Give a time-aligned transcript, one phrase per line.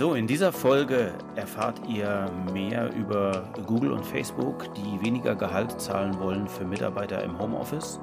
[0.00, 6.18] So, in dieser Folge erfahrt ihr mehr über Google und Facebook, die weniger Gehalt zahlen
[6.18, 8.00] wollen für Mitarbeiter im Homeoffice.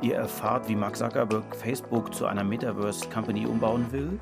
[0.00, 4.18] Ihr erfahrt, wie Mark Zuckerberg Facebook zu einer Metaverse Company umbauen will.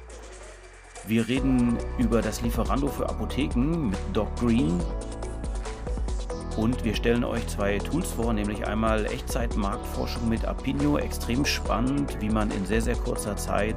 [1.07, 4.81] Wir reden über das Lieferando für Apotheken mit Doc Green.
[6.57, 12.31] Und wir stellen euch zwei Tools vor, nämlich einmal Echtzeit-Marktforschung mit Apinio, extrem spannend, wie
[12.31, 13.77] man in sehr, sehr kurzer Zeit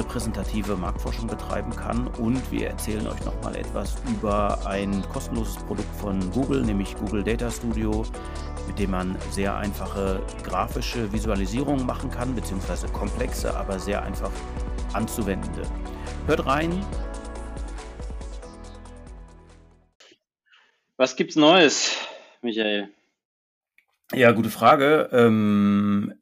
[0.00, 2.08] repräsentative Marktforschung betreiben kann.
[2.18, 7.50] Und wir erzählen euch nochmal etwas über ein kostenloses Produkt von Google, nämlich Google Data
[7.50, 8.04] Studio,
[8.66, 14.30] mit dem man sehr einfache grafische Visualisierungen machen kann, beziehungsweise komplexe, aber sehr einfach
[14.92, 15.62] anzuwendende.
[16.26, 16.84] Hört rein.
[20.96, 21.96] Was gibt's Neues,
[22.42, 22.90] Michael?
[24.12, 25.08] Ja, gute Frage.
[25.12, 26.19] Ähm,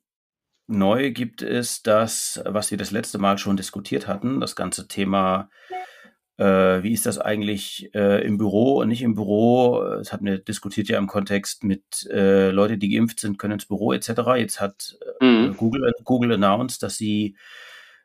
[0.69, 5.49] Neu gibt es das, was wir das letzte Mal schon diskutiert hatten, das ganze Thema,
[6.37, 9.83] äh, wie ist das eigentlich äh, im Büro und nicht im Büro?
[9.83, 13.65] Das hatten wir diskutiert ja im Kontext mit äh, Leute, die geimpft sind, können ins
[13.65, 14.11] Büro etc.
[14.37, 15.57] Jetzt hat äh, mhm.
[15.57, 17.37] Google, Google announced, dass sie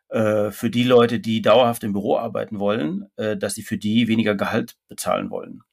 [0.07, 4.07] äh, für die Leute, die dauerhaft im Büro arbeiten wollen, äh, dass sie für die
[4.07, 5.63] weniger Gehalt bezahlen wollen.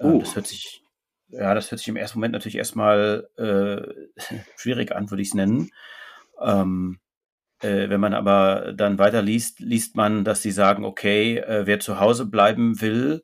[0.00, 0.20] Uh.
[0.20, 0.84] Das hört sich
[1.28, 3.82] ja, das hört sich im ersten Moment natürlich erstmal äh,
[4.56, 5.70] schwierig an, würde ich es nennen.
[6.40, 6.98] Ähm,
[7.60, 11.80] äh, wenn man aber dann weiter liest, liest man, dass sie sagen, okay, äh, wer
[11.80, 13.22] zu Hause bleiben will,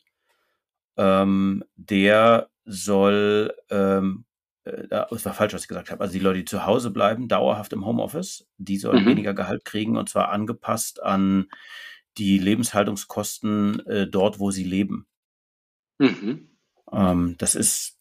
[0.97, 4.25] ähm, der soll, ähm,
[4.65, 7.29] äh, das war falsch, was ich gesagt habe, also die Leute, die zu Hause bleiben,
[7.29, 9.11] dauerhaft im Homeoffice, die sollen mhm.
[9.11, 11.47] weniger Gehalt kriegen und zwar angepasst an
[12.19, 15.07] die Lebenshaltungskosten äh, dort, wo sie leben.
[15.99, 16.49] Mhm.
[16.93, 18.00] Ähm, das ist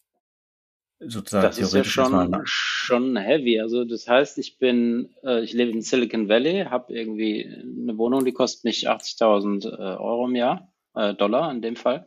[1.00, 3.60] sozusagen das ist ja schon, schon heavy.
[3.60, 8.24] Also das heißt, ich bin, äh, ich lebe in Silicon Valley, habe irgendwie eine Wohnung,
[8.24, 12.06] die kostet mich 80.000 äh, Euro im Jahr, äh, Dollar in dem Fall.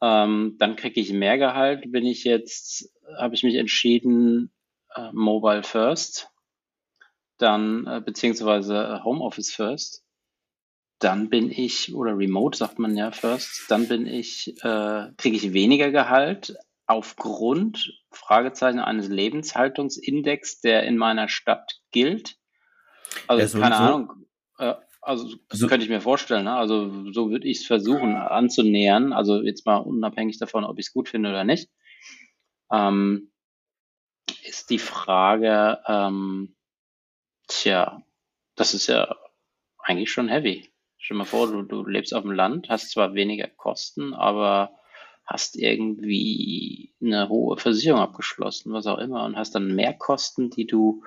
[0.00, 1.90] Ähm, dann kriege ich mehr Gehalt.
[1.90, 4.52] Bin ich jetzt, habe ich mich entschieden,
[4.94, 6.30] äh, Mobile First,
[7.38, 10.04] dann äh, beziehungsweise äh, Homeoffice First.
[11.00, 15.92] Dann bin ich, oder Remote sagt man ja first, dann bin ich, kriege ich weniger
[15.92, 16.58] Gehalt,
[16.88, 22.36] aufgrund Fragezeichen eines Lebenshaltungsindex, der in meiner Stadt gilt.
[23.26, 23.82] Also ja, keine so.
[23.82, 24.26] Ahnung.
[24.58, 25.68] Äh, also das so.
[25.68, 26.44] könnte ich mir vorstellen.
[26.44, 26.56] Ne?
[26.56, 29.12] Also so würde ich es versuchen anzunähern.
[29.12, 31.70] Also jetzt mal unabhängig davon, ob ich es gut finde oder nicht.
[32.72, 33.30] Ähm,
[34.44, 36.56] ist die Frage, ähm,
[37.48, 38.02] tja,
[38.56, 39.14] das ist ja
[39.78, 40.70] eigentlich schon heavy.
[40.96, 44.78] Stell dir mal vor, du, du lebst auf dem Land, hast zwar weniger Kosten, aber
[45.28, 50.66] hast irgendwie eine hohe Versicherung abgeschlossen, was auch immer, und hast dann mehr Kosten, die
[50.66, 51.04] du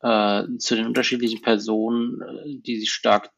[0.00, 3.30] äh, zu den unterschiedlichen Personen, äh, die sich stark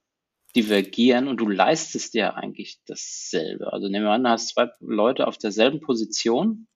[0.55, 3.73] divergieren und du leistest ja eigentlich dasselbe.
[3.73, 6.67] Also nehmen wir an, du hast zwei Leute auf derselben Position,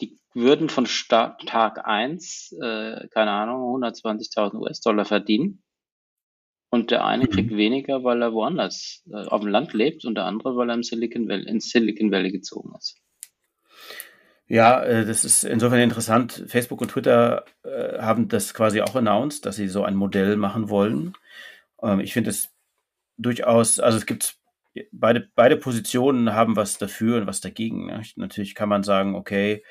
[0.00, 5.62] die würden von Start, Tag eins äh, keine Ahnung, 120.000 US-Dollar verdienen
[6.70, 7.30] und der eine mhm.
[7.30, 10.82] kriegt weniger, weil er woanders äh, auf dem Land lebt und der andere, weil er
[10.82, 13.00] Silicon Valley, ins Silicon Valley gezogen ist.
[14.46, 16.44] Ja, äh, das ist insofern interessant.
[16.46, 20.70] Facebook und Twitter äh, haben das quasi auch announced, dass sie so ein Modell machen
[20.70, 21.14] wollen.
[21.82, 22.50] Ähm, ich finde es
[23.18, 24.36] durchaus, also es gibt
[24.92, 27.86] beide, beide Positionen haben was dafür und was dagegen.
[27.86, 28.02] Ne?
[28.16, 29.62] Natürlich kann man sagen, okay,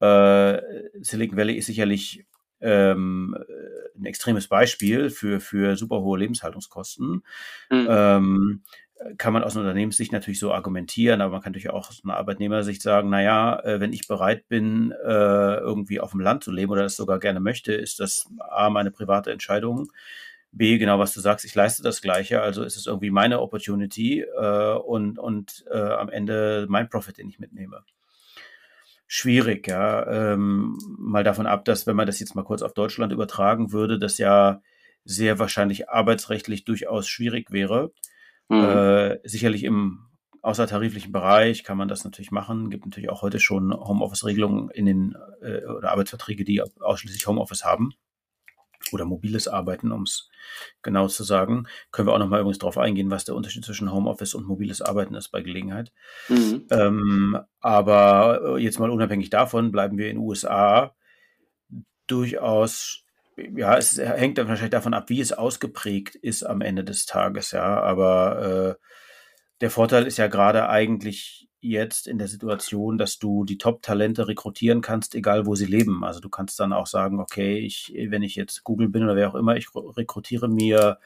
[0.00, 0.60] äh,
[1.00, 2.26] Silicon Valley ist sicherlich
[2.64, 7.22] ähm, äh, ein extremes Beispiel für, für super hohe Lebenshaltungskosten.
[7.70, 7.86] Mhm.
[7.88, 8.62] Ähm,
[9.18, 12.16] kann man aus einer Unternehmenssicht natürlich so argumentieren, aber man kann natürlich auch aus einer
[12.16, 16.72] Arbeitnehmersicht sagen, naja, äh, wenn ich bereit bin, äh, irgendwie auf dem Land zu leben
[16.72, 19.90] oder das sogar gerne möchte, ist das A, meine private Entscheidung.
[20.52, 24.24] B, genau was du sagst, ich leiste das Gleiche, also ist es irgendwie meine Opportunity
[24.24, 27.82] und, und am Ende mein Profit, den ich mitnehme
[29.06, 30.32] schwierig, ja.
[30.32, 33.98] Ähm, mal davon ab, dass, wenn man das jetzt mal kurz auf Deutschland übertragen würde,
[33.98, 34.60] das ja
[35.04, 37.92] sehr wahrscheinlich arbeitsrechtlich durchaus schwierig wäre.
[38.48, 38.64] Mhm.
[38.64, 40.06] Äh, sicherlich im
[40.42, 42.70] außertariflichen Bereich kann man das natürlich machen.
[42.70, 47.92] Gibt natürlich auch heute schon Homeoffice-Regelungen in den äh, oder Arbeitsverträge, die ausschließlich Homeoffice haben.
[48.92, 50.28] Oder mobiles Arbeiten, um es
[50.82, 51.66] genau zu sagen.
[51.90, 55.14] Können wir auch nochmal übrigens darauf eingehen, was der Unterschied zwischen Homeoffice und mobiles Arbeiten
[55.14, 55.92] ist bei Gelegenheit.
[56.28, 56.66] Mhm.
[56.70, 60.94] Ähm, aber äh, jetzt mal unabhängig davon bleiben wir in den USA
[62.06, 63.04] durchaus
[63.36, 67.50] ja, es hängt dann wahrscheinlich davon ab, wie es ausgeprägt ist am Ende des Tages,
[67.50, 67.80] ja.
[67.80, 68.84] Aber äh,
[69.60, 74.80] der Vorteil ist ja gerade eigentlich jetzt in der Situation, dass du die Top-Talente rekrutieren
[74.80, 76.04] kannst, egal wo sie leben.
[76.04, 79.30] Also du kannst dann auch sagen, okay, ich, wenn ich jetzt Google bin oder wer
[79.30, 80.98] auch immer, ich rekrutiere mir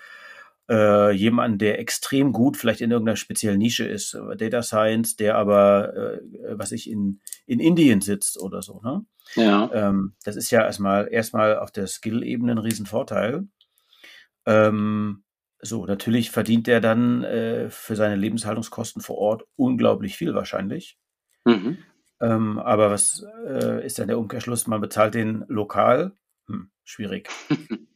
[0.68, 5.94] äh, jemanden, der extrem gut vielleicht in irgendeiner speziellen Nische ist, Data Science, der aber,
[5.94, 6.20] äh,
[6.50, 8.80] was ich in, in Indien sitzt oder so.
[8.82, 9.04] Ne?
[9.34, 9.70] Ja.
[9.72, 13.46] Ähm, das ist ja erstmal erstmal auf der Skill-Ebene ein Riesenvorteil.
[14.44, 15.22] Ähm,
[15.60, 20.98] so, natürlich verdient der dann äh, für seine Lebenshaltungskosten vor Ort unglaublich viel wahrscheinlich.
[21.44, 21.78] Mhm.
[22.20, 24.66] Ähm, aber was äh, ist dann der Umkehrschluss?
[24.66, 26.12] Man bezahlt den lokal.
[26.46, 27.28] Hm, schwierig.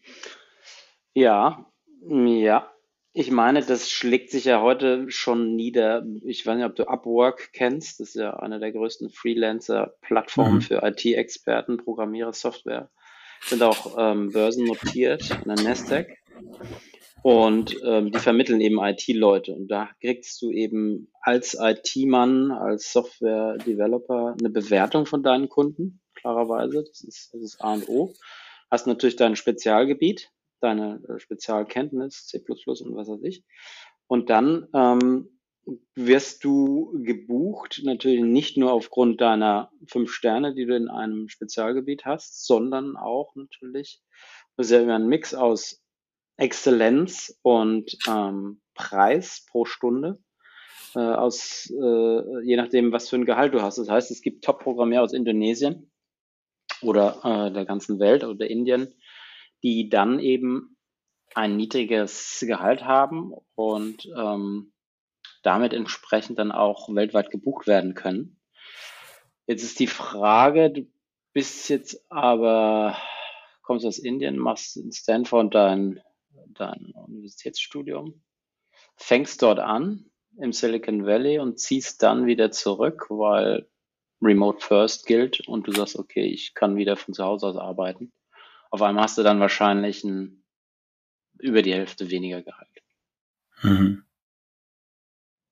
[1.14, 1.67] ja,
[2.09, 2.69] ja.
[3.14, 6.06] Ich meine, das schlägt sich ja heute schon nieder.
[6.25, 8.00] Ich weiß nicht, ob du Upwork kennst.
[8.00, 10.62] Das ist ja eine der größten Freelancer-Plattformen mhm.
[10.62, 12.91] für IT-Experten, Programmierer, Software.
[13.43, 16.06] Sind auch ähm, börsennotiert an der Nasdaq.
[17.22, 19.54] Und ähm, die vermitteln eben IT-Leute.
[19.54, 26.84] Und da kriegst du eben als IT-Mann, als Software-Developer eine Bewertung von deinen Kunden, klarerweise.
[26.84, 28.12] Das ist, das ist A und O.
[28.70, 30.30] Hast natürlich dein Spezialgebiet,
[30.60, 33.44] deine äh, Spezialkenntnis, C und was weiß ich.
[34.08, 35.28] Und dann ähm,
[35.94, 42.04] wirst du gebucht, natürlich nicht nur aufgrund deiner fünf Sterne, die du in einem Spezialgebiet
[42.04, 44.02] hast, sondern auch natürlich,
[44.56, 45.81] das ist ja immer ein Mix aus
[46.37, 50.19] Exzellenz und ähm, Preis pro Stunde
[50.94, 53.79] äh, aus äh, je nachdem, was für ein Gehalt du hast.
[53.79, 55.90] Das heißt, es gibt Top-Programmierer aus Indonesien
[56.82, 58.94] oder äh, der ganzen Welt oder Indien,
[59.62, 60.76] die dann eben
[61.34, 64.73] ein niedriges Gehalt haben und ähm,
[65.43, 68.38] damit entsprechend dann auch weltweit gebucht werden können.
[69.46, 70.87] Jetzt ist die Frage, du
[71.32, 72.96] bist jetzt aber,
[73.62, 76.00] kommst aus Indien, machst in Stanford dein
[76.54, 78.22] dein Universitätsstudium,
[78.96, 83.69] fängst dort an im Silicon Valley und ziehst dann wieder zurück, weil
[84.22, 88.12] Remote First gilt und du sagst, okay, ich kann wieder von zu Hause aus arbeiten.
[88.70, 90.44] Auf einmal hast du dann wahrscheinlich ein,
[91.38, 92.82] über die Hälfte weniger Gehalt.
[93.62, 94.05] Mhm.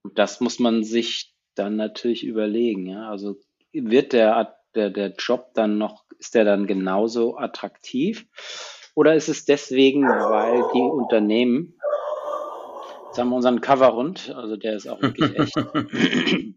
[0.03, 2.87] Und das muss man sich dann natürlich überlegen.
[2.87, 3.11] Ja?
[3.11, 3.38] Also
[3.73, 8.26] wird der, der, der Job dann noch, ist der dann genauso attraktiv?
[8.95, 11.79] Oder ist es deswegen, weil die Unternehmen,
[13.07, 15.55] jetzt haben wir unseren Coverhund, also der ist auch wirklich echt.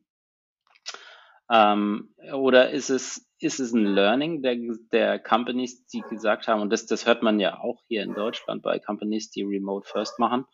[1.51, 4.57] ähm, oder ist es, ist es ein Learning der,
[4.91, 8.63] der Companies, die gesagt haben, und das, das hört man ja auch hier in Deutschland
[8.63, 10.45] bei Companies, die Remote First machen,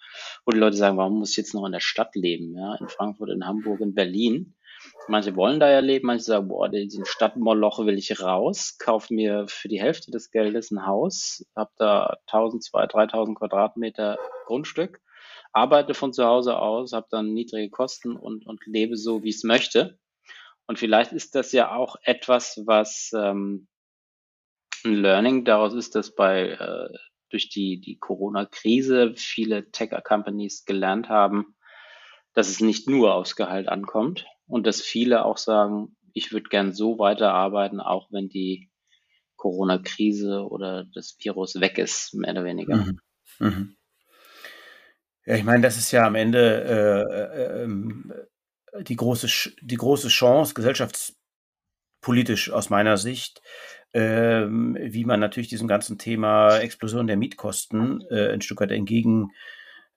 [0.46, 2.90] wo die Leute sagen, warum muss ich jetzt noch in der Stadt leben, ja, in
[2.90, 4.56] Frankfurt, in Hamburg, in Berlin?
[5.08, 9.48] Manche wollen da ja leben, manche sagen, boah, diesen Stadtmoloch will ich raus, kauf mir
[9.48, 15.02] für die Hälfte des Geldes ein Haus, hab da 1000, 2000, 3000 Quadratmeter Grundstück,
[15.52, 19.38] arbeite von zu Hause aus, habe dann niedrige Kosten und, und lebe so, wie ich
[19.38, 19.98] es möchte.
[20.68, 23.68] Und vielleicht ist das ja auch etwas, was ähm,
[24.86, 26.90] ein Learning daraus ist, dass bei äh,
[27.30, 31.56] durch die, die Corona-Krise viele Tech-Companies gelernt haben,
[32.34, 36.74] dass es nicht nur aufs Gehalt ankommt, und dass viele auch sagen, ich würde gern
[36.74, 38.70] so weiterarbeiten, auch wenn die
[39.38, 42.76] Corona-Krise oder das Virus weg ist, mehr oder weniger.
[42.76, 43.00] Mhm.
[43.40, 43.78] Mhm.
[45.26, 48.12] Ja, ich meine, das ist ja am Ende äh, äh, ähm,
[48.82, 53.42] die, große, die große Chance, gesellschaftspolitisch aus meiner Sicht,
[53.92, 59.32] äh, wie man natürlich diesem ganzen Thema Explosion der Mietkosten äh, ein Stück weit entgegen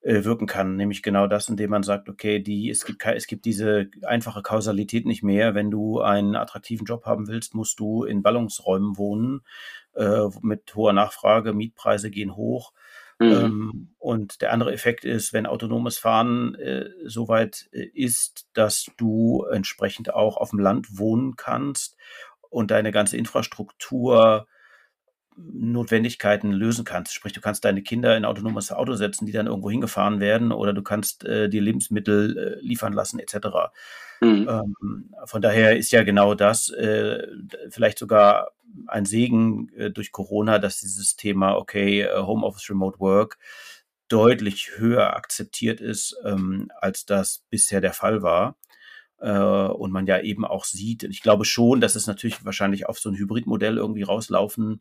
[0.03, 3.45] äh, wirken kann, nämlich genau das, indem man sagt, okay, die, es gibt, es gibt
[3.45, 5.55] diese einfache Kausalität nicht mehr.
[5.55, 9.43] Wenn du einen attraktiven Job haben willst, musst du in Ballungsräumen wohnen
[9.95, 12.73] äh, mit hoher Nachfrage, Mietpreise gehen hoch.
[13.21, 13.33] Mhm.
[13.33, 18.87] Ähm, und der andere Effekt ist, wenn autonomes Fahren äh, so weit äh, ist, dass
[18.97, 21.97] du entsprechend auch auf dem Land wohnen kannst
[22.51, 24.49] und deine ganze Infrastruktur
[25.37, 27.15] Notwendigkeiten lösen kannst.
[27.15, 30.73] Sprich, du kannst deine Kinder in autonomes Auto setzen, die dann irgendwo hingefahren werden, oder
[30.73, 33.71] du kannst äh, dir Lebensmittel äh, liefern lassen, etc.
[34.21, 34.49] Mhm.
[34.49, 37.27] Ähm, von daher ist ja genau das äh,
[37.71, 38.53] vielleicht sogar
[38.87, 43.39] ein Segen äh, durch Corona, dass dieses Thema, okay, äh, Homeoffice, Remote Work
[44.09, 48.57] deutlich höher akzeptiert ist, ähm, als das bisher der Fall war.
[49.23, 52.99] Äh, und man ja eben auch sieht, ich glaube schon, dass es natürlich wahrscheinlich auf
[52.99, 54.81] so ein Hybridmodell irgendwie rauslaufen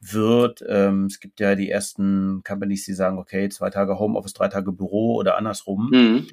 [0.00, 0.64] wird.
[0.66, 4.72] Ähm, es gibt ja die ersten Companies, die sagen, okay, zwei Tage Homeoffice, drei Tage
[4.72, 5.90] Büro oder andersrum.
[5.92, 6.28] Mhm.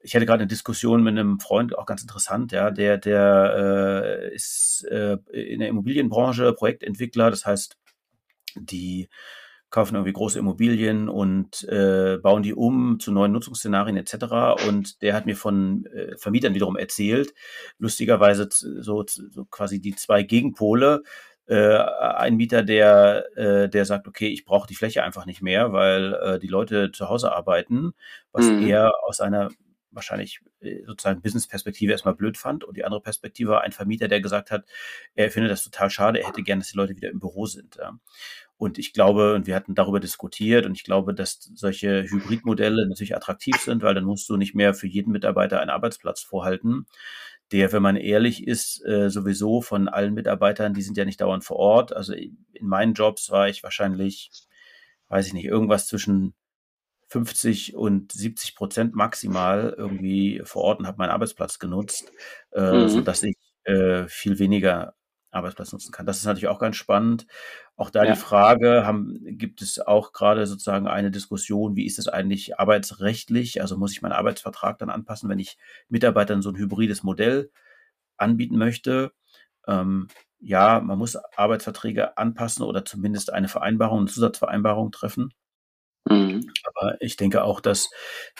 [0.00, 4.34] Ich hatte gerade eine Diskussion mit einem Freund, auch ganz interessant, ja, der, der äh,
[4.34, 7.78] ist äh, in der Immobilienbranche Projektentwickler, das heißt,
[8.56, 9.08] die
[9.74, 14.68] kaufen irgendwie große Immobilien und äh, bauen die um zu neuen Nutzungsszenarien etc.
[14.68, 17.34] Und der hat mir von äh, Vermietern wiederum erzählt,
[17.78, 21.02] lustigerweise so, so quasi die zwei Gegenpole.
[21.46, 25.72] Äh, ein Mieter, der, äh, der sagt, okay, ich brauche die Fläche einfach nicht mehr,
[25.72, 27.94] weil äh, die Leute zu Hause arbeiten,
[28.30, 28.68] was mhm.
[28.68, 29.48] er aus einer
[29.94, 32.64] wahrscheinlich äh, sozusagen Business-Perspektive erstmal blöd fand.
[32.64, 34.64] Und die andere Perspektive war ein Vermieter, der gesagt hat,
[35.14, 37.76] er findet das total schade, er hätte gerne, dass die Leute wieder im Büro sind.
[37.76, 37.98] Ja.
[38.56, 43.16] Und ich glaube, und wir hatten darüber diskutiert, und ich glaube, dass solche Hybridmodelle natürlich
[43.16, 46.86] attraktiv sind, weil dann musst du nicht mehr für jeden Mitarbeiter einen Arbeitsplatz vorhalten,
[47.52, 51.44] der, wenn man ehrlich ist, äh, sowieso von allen Mitarbeitern, die sind ja nicht dauernd
[51.44, 51.92] vor Ort.
[51.92, 54.30] Also in meinen Jobs war ich wahrscheinlich,
[55.08, 56.34] weiß ich nicht, irgendwas zwischen
[57.14, 62.10] 50 und 70 Prozent maximal irgendwie vor Ort und habe meinen Arbeitsplatz genutzt,
[62.50, 62.88] äh, mhm.
[62.88, 64.94] sodass ich äh, viel weniger
[65.30, 66.06] Arbeitsplatz nutzen kann.
[66.06, 67.28] Das ist natürlich auch ganz spannend.
[67.76, 68.10] Auch da ja.
[68.10, 73.60] die Frage, haben, gibt es auch gerade sozusagen eine Diskussion, wie ist es eigentlich arbeitsrechtlich?
[73.60, 75.56] Also muss ich meinen Arbeitsvertrag dann anpassen, wenn ich
[75.88, 77.52] Mitarbeitern so ein hybrides Modell
[78.16, 79.12] anbieten möchte?
[79.68, 80.08] Ähm,
[80.40, 85.32] ja, man muss Arbeitsverträge anpassen oder zumindest eine Vereinbarung, eine Zusatzvereinbarung treffen.
[86.04, 86.50] Mhm.
[86.64, 87.90] Aber ich denke auch, dass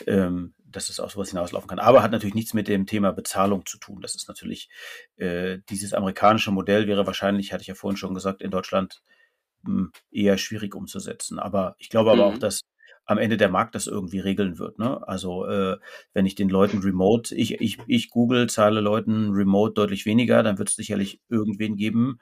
[0.06, 1.78] ähm, dass es auf sowas hinauslaufen kann.
[1.78, 4.00] Aber hat natürlich nichts mit dem Thema Bezahlung zu tun.
[4.00, 4.68] Das ist natürlich,
[5.16, 9.02] äh, dieses amerikanische Modell wäre wahrscheinlich, hatte ich ja vorhin schon gesagt, in Deutschland
[9.62, 11.38] mh, hm, eher schwierig umzusetzen.
[11.38, 12.34] Aber ich glaube aber mhm.
[12.34, 12.62] auch, dass
[13.06, 14.78] am Ende der Markt das irgendwie regeln wird.
[14.78, 15.06] Ne?
[15.06, 15.76] Also äh,
[16.14, 20.58] wenn ich den Leuten remote, ich, ich, ich Google zahle Leuten remote deutlich weniger, dann
[20.58, 22.18] wird es sicherlich irgendwen geben,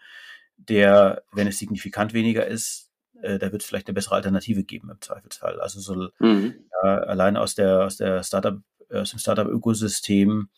[0.56, 2.90] der, wenn es signifikant weniger ist,
[3.22, 5.60] äh, da wird es vielleicht eine bessere Alternative geben im Zweifelsfall.
[5.60, 6.54] Also so mhm.
[6.82, 8.60] ja, allein aus der aus der Startup
[8.90, 10.50] aus dem Startup-Ökosystem,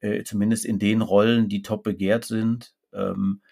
[0.00, 3.42] äh, zumindest in den Rollen, die top begehrt sind, ähm,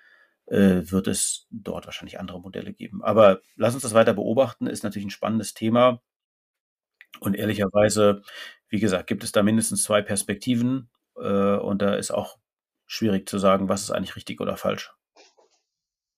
[0.46, 3.02] äh, wird es dort wahrscheinlich andere Modelle geben.
[3.02, 6.02] Aber lass uns das weiter beobachten, ist natürlich ein spannendes Thema.
[7.20, 8.23] Und ehrlicherweise,
[8.68, 12.38] wie gesagt, gibt es da mindestens zwei Perspektiven äh, und da ist auch
[12.87, 14.92] schwierig zu sagen, was ist eigentlich richtig oder falsch.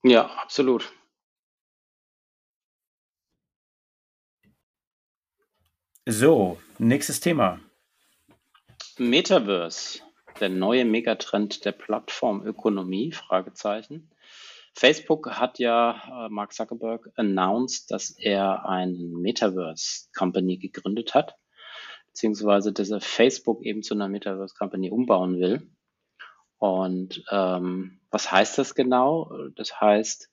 [0.02, 0.92] Ja, absolut.
[6.10, 7.60] So, nächstes Thema.
[8.96, 10.00] Metaverse,
[10.40, 13.12] der neue Megatrend der Plattformökonomie?
[13.12, 14.10] Fragezeichen.
[14.74, 21.36] Facebook hat ja äh, Mark Zuckerberg announced, dass er eine Metaverse Company gegründet hat,
[22.06, 25.70] beziehungsweise dass er Facebook eben zu einer Metaverse Company umbauen will.
[26.56, 29.30] Und ähm, was heißt das genau?
[29.56, 30.30] Das heißt,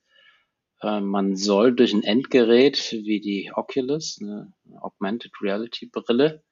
[1.00, 6.42] man soll durch ein Endgerät wie die Oculus, eine Augmented Reality Brille,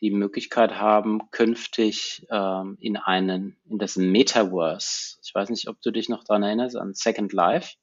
[0.00, 5.18] die Möglichkeit haben, künftig ähm, in einen, in das Metaverse.
[5.24, 7.76] Ich weiß nicht, ob du dich noch daran erinnerst, an Second Life.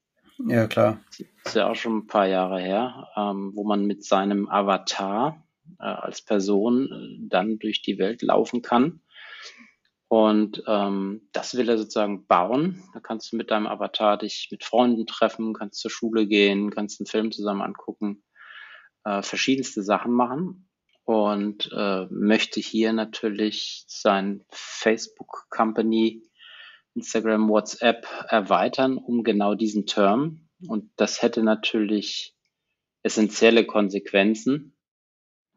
[0.47, 0.99] Ja, klar.
[1.09, 5.43] Das ist ja auch schon ein paar Jahre her, ähm, wo man mit seinem Avatar
[5.79, 9.01] äh, als Person äh, dann durch die Welt laufen kann
[10.11, 12.83] und ähm, das will er sozusagen bauen.
[12.93, 16.99] Da kannst du mit deinem Avatar dich mit Freunden treffen, kannst zur Schule gehen, kannst
[16.99, 18.21] einen Film zusammen angucken,
[19.05, 20.67] äh, verschiedenste Sachen machen
[21.05, 26.29] und äh, möchte hier natürlich sein Facebook Company,
[26.93, 30.49] Instagram, WhatsApp erweitern um genau diesen Term.
[30.67, 32.35] Und das hätte natürlich
[33.01, 34.75] essentielle Konsequenzen.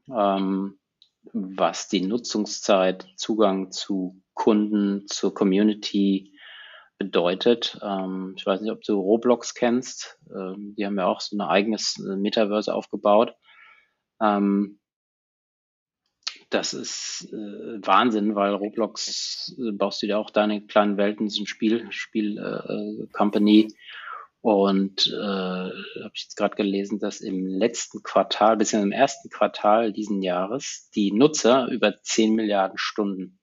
[0.09, 0.79] Ähm,
[1.33, 6.33] was die Nutzungszeit, Zugang zu Kunden, zur Community
[6.99, 7.79] bedeutet.
[7.83, 10.19] Ähm, ich weiß nicht, ob du Roblox kennst.
[10.35, 13.35] Ähm, die haben ja auch so ein eigenes äh, Metaverse aufgebaut.
[14.21, 14.79] Ähm,
[16.51, 21.43] das ist äh, Wahnsinn, weil Roblox äh, baust du dir auch deine kleinen Welten, so
[21.43, 23.75] ein Spiel, Spiel äh, Company
[24.41, 29.93] und äh, habe ich jetzt gerade gelesen, dass im letzten Quartal, bis im ersten Quartal
[29.93, 33.41] diesen Jahres, die Nutzer über 10 Milliarden Stunden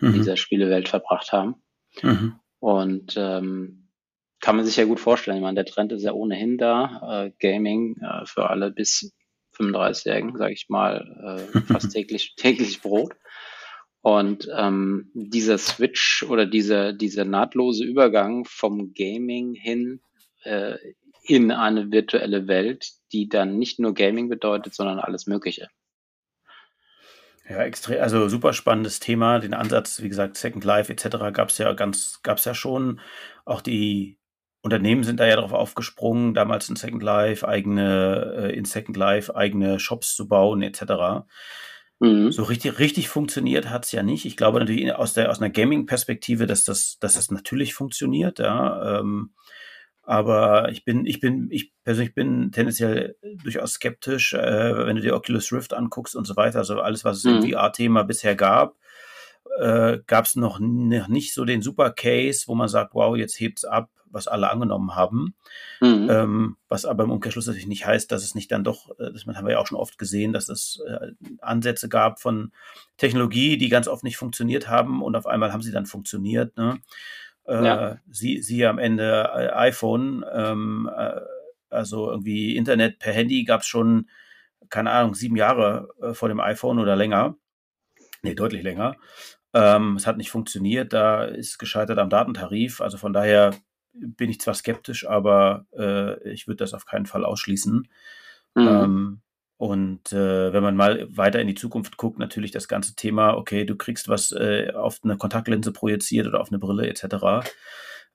[0.00, 0.14] in mhm.
[0.14, 1.56] dieser Spielewelt verbracht haben.
[2.02, 2.34] Mhm.
[2.60, 3.88] Und ähm,
[4.40, 5.38] kann man sich ja gut vorstellen.
[5.38, 7.26] Ich meine, der Trend ist ja ohnehin da.
[7.26, 9.12] Äh, Gaming äh, für alle bis
[9.56, 13.14] 35-Jährigen, sage ich mal, äh, fast täglich, täglich Brot.
[14.00, 20.00] Und ähm, dieser Switch oder dieser, dieser nahtlose Übergang vom Gaming hin
[20.44, 20.76] äh,
[21.24, 25.68] in eine virtuelle Welt, die dann nicht nur Gaming bedeutet, sondern alles Mögliche.
[27.48, 29.38] Ja, extrem, also super spannendes Thema.
[29.38, 31.32] Den Ansatz, wie gesagt, Second Life etc.
[31.32, 33.00] gab es ja ganz, gab es ja schon.
[33.46, 34.18] Auch die
[34.60, 39.34] Unternehmen sind da ja darauf aufgesprungen, damals in Second Life eigene, äh, in Second Life
[39.34, 41.26] eigene Shops zu bauen etc.
[42.00, 42.30] Mhm.
[42.32, 44.26] So richtig, richtig funktioniert hat es ja nicht.
[44.26, 49.00] Ich glaube natürlich aus der aus einer Gaming-Perspektive, dass das, dass das natürlich funktioniert, ja.
[49.00, 49.30] Ähm,
[50.08, 55.14] aber ich bin, ich bin, ich persönlich bin tendenziell durchaus skeptisch, äh, wenn du dir
[55.14, 56.60] Oculus Rift anguckst und so weiter.
[56.60, 57.42] Also alles, was es mhm.
[57.42, 58.76] im VR-Thema bisher gab,
[59.60, 63.38] äh, gab es noch, noch nicht so den Super Case, wo man sagt, wow, jetzt
[63.38, 65.34] hebt's ab, was alle angenommen haben.
[65.82, 66.08] Mhm.
[66.10, 69.26] Ähm, was aber im Umkehrschluss natürlich nicht heißt, dass es nicht dann doch, äh, das
[69.26, 71.08] haben wir ja auch schon oft gesehen, dass es äh,
[71.42, 72.52] Ansätze gab von
[72.96, 76.56] Technologie, die ganz oft nicht funktioniert haben und auf einmal haben sie dann funktioniert.
[76.56, 76.78] Ne?
[77.48, 77.98] Äh, ja.
[78.10, 81.20] sie, sie am Ende äh, iPhone, ähm, äh,
[81.70, 84.08] also irgendwie Internet per Handy gab es schon,
[84.68, 87.36] keine Ahnung, sieben Jahre äh, vor dem iPhone oder länger.
[88.22, 88.96] Nee, deutlich länger.
[89.54, 92.80] Ähm, es hat nicht funktioniert, da ist gescheitert am Datentarif.
[92.82, 93.54] Also von daher
[93.92, 97.88] bin ich zwar skeptisch, aber äh, ich würde das auf keinen Fall ausschließen.
[98.54, 98.68] Mhm.
[98.68, 99.20] Ähm,
[99.58, 103.64] und äh, wenn man mal weiter in die Zukunft guckt, natürlich das ganze Thema, okay,
[103.64, 107.04] du kriegst was äh, auf eine Kontaktlinse projiziert oder auf eine Brille etc.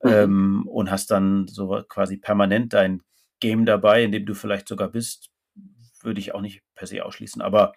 [0.02, 0.10] Mhm.
[0.10, 3.02] Ähm, und hast dann so quasi permanent dein
[3.42, 5.32] Game dabei, in dem du vielleicht sogar bist,
[6.02, 7.42] würde ich auch nicht per se ausschließen.
[7.42, 7.74] Aber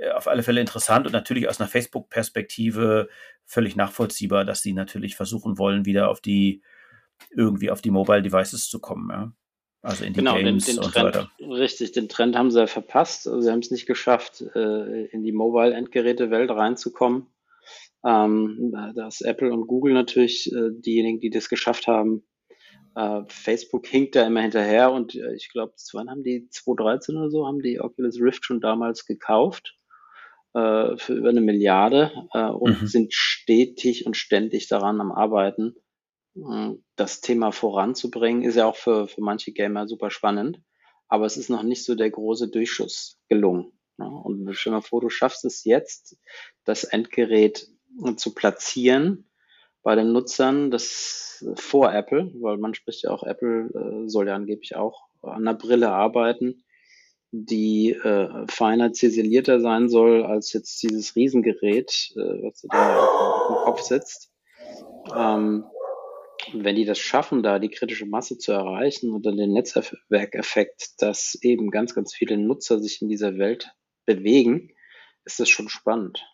[0.00, 3.08] äh, auf alle Fälle interessant und natürlich aus einer Facebook-Perspektive
[3.46, 6.62] völlig nachvollziehbar, dass sie natürlich versuchen wollen, wieder auf die
[7.30, 9.10] irgendwie auf die Mobile Devices zu kommen.
[9.10, 9.32] Ja?
[9.84, 11.52] Also in die genau, Games den, den Trend, so.
[11.52, 13.28] Richtig, den Trend haben sie ja verpasst.
[13.28, 17.26] Also sie haben es nicht geschafft, äh, in die Mobile-Endgeräte-Welt reinzukommen.
[18.02, 22.22] Ähm, da ist Apple und Google natürlich äh, diejenigen, die das geschafft haben.
[22.96, 27.46] Äh, Facebook hinkt da immer hinterher und ich glaube, wann haben die 2013 oder so,
[27.46, 29.76] haben die Oculus Rift schon damals gekauft
[30.56, 32.86] für über eine Milliarde und mhm.
[32.86, 35.74] sind stetig und ständig daran am Arbeiten
[36.96, 40.60] das Thema voranzubringen, ist ja auch für, für manche Gamer super spannend.
[41.08, 43.72] Aber es ist noch nicht so der große Durchschuss gelungen.
[43.96, 46.16] Und stell dir mal vor, du schaffst es jetzt,
[46.64, 47.68] das Endgerät
[48.16, 49.28] zu platzieren
[49.82, 54.34] bei den Nutzern, das vor Apple, weil man spricht ja auch, Apple äh, soll ja
[54.34, 56.64] angeblich auch an der Brille arbeiten,
[57.30, 63.20] die äh, feiner ziselierter sein soll als jetzt dieses Riesengerät, äh, was du da auf,
[63.20, 64.32] auf dem Kopf sitzt.
[65.14, 65.64] Ähm,
[66.54, 70.94] und wenn die das schaffen, da die kritische Masse zu erreichen und dann den Netzwerkeffekt,
[70.98, 73.72] dass eben ganz, ganz viele Nutzer sich in dieser Welt
[74.06, 74.70] bewegen,
[75.24, 76.24] ist das schon spannend.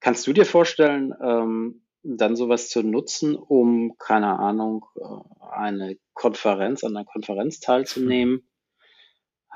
[0.00, 6.84] Kannst du dir vorstellen, ähm, dann sowas zu nutzen, um, keine Ahnung, äh, eine Konferenz,
[6.84, 8.48] an einer Konferenz teilzunehmen?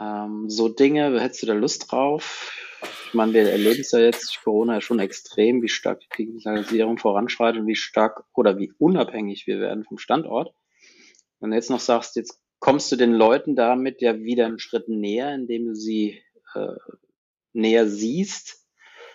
[0.01, 2.70] Ähm, so Dinge, hättest du da Lust drauf?
[2.83, 6.25] Ich meine, wir erleben es ja jetzt durch Corona ja schon extrem, wie stark die
[6.27, 10.55] Digitalisierung voranschreitet und wie stark oder wie unabhängig wir werden vom Standort.
[11.41, 14.89] Wenn du jetzt noch sagst, jetzt kommst du den Leuten damit ja wieder einen Schritt
[14.89, 16.23] näher, indem du sie
[16.55, 16.77] äh,
[17.53, 18.67] näher siehst,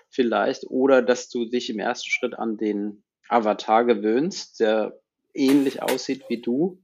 [0.10, 5.00] vielleicht, oder dass du dich im ersten Schritt an den Avatar gewöhnst, der
[5.34, 6.82] ähnlich aussieht wie du,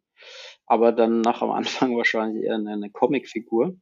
[0.66, 3.76] aber dann nach am Anfang wahrscheinlich eher eine Comicfigur.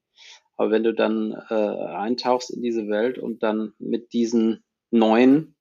[0.60, 5.56] Aber wenn du dann äh, eintauchst in diese Welt und dann mit diesen neuen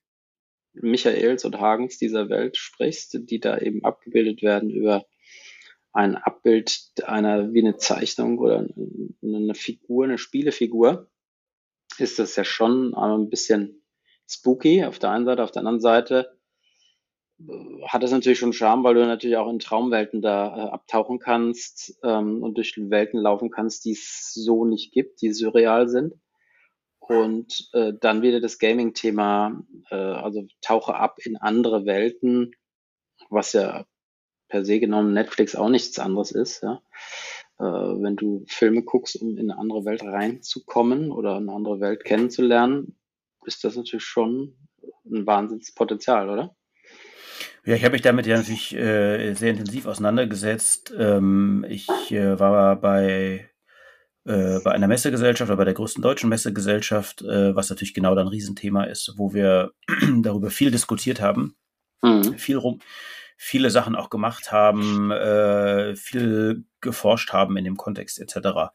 [0.73, 5.07] Michaels und Hagens dieser Welt sprichst, die da eben abgebildet werden über
[5.93, 8.67] ein Abbild einer wie eine Zeichnung oder
[9.23, 11.09] eine Figur, eine Spielefigur,
[11.99, 13.85] ist das ja schon ein bisschen
[14.29, 16.38] spooky auf der einen Seite, auf der anderen Seite
[17.87, 21.99] hat es natürlich schon Charme, weil du natürlich auch in Traumwelten da äh, abtauchen kannst
[22.03, 26.15] ähm, und durch Welten laufen kannst, die es so nicht gibt, die surreal sind.
[26.99, 32.53] Und äh, dann wieder das Gaming-Thema, äh, also tauche ab in andere Welten,
[33.31, 33.87] was ja
[34.49, 36.63] per se genommen Netflix auch nichts anderes ist.
[36.63, 36.83] Ja?
[37.59, 42.05] Äh, wenn du Filme guckst, um in eine andere Welt reinzukommen oder eine andere Welt
[42.05, 42.99] kennenzulernen,
[43.47, 44.57] ist das natürlich schon
[45.07, 46.58] ein Wahnsinnspotenzial, oder?
[47.65, 50.93] Ja, ich habe mich damit ja natürlich äh, sehr intensiv auseinandergesetzt.
[50.97, 53.51] Ähm, ich äh, war bei,
[54.25, 58.27] äh, bei einer Messegesellschaft oder bei der größten deutschen Messegesellschaft, äh, was natürlich genau dann
[58.27, 59.73] ein Riesenthema ist, wo wir
[60.23, 61.57] darüber viel diskutiert haben,
[62.03, 62.39] mhm.
[62.39, 62.81] viel rum,
[63.37, 68.71] viele Sachen auch gemacht haben, äh, viel geforscht haben in dem Kontext etc.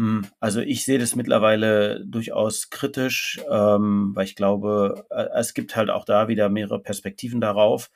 [0.00, 5.76] Hm, also ich sehe das mittlerweile durchaus kritisch, ähm, weil ich glaube, äh, es gibt
[5.76, 7.90] halt auch da wieder mehrere Perspektiven darauf.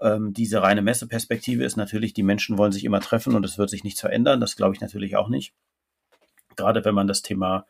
[0.00, 3.68] Ähm, diese reine Messeperspektive ist natürlich, die Menschen wollen sich immer treffen und es wird
[3.68, 4.40] sich nichts verändern.
[4.40, 5.52] Das glaube ich natürlich auch nicht.
[6.54, 7.66] Gerade wenn man das Thema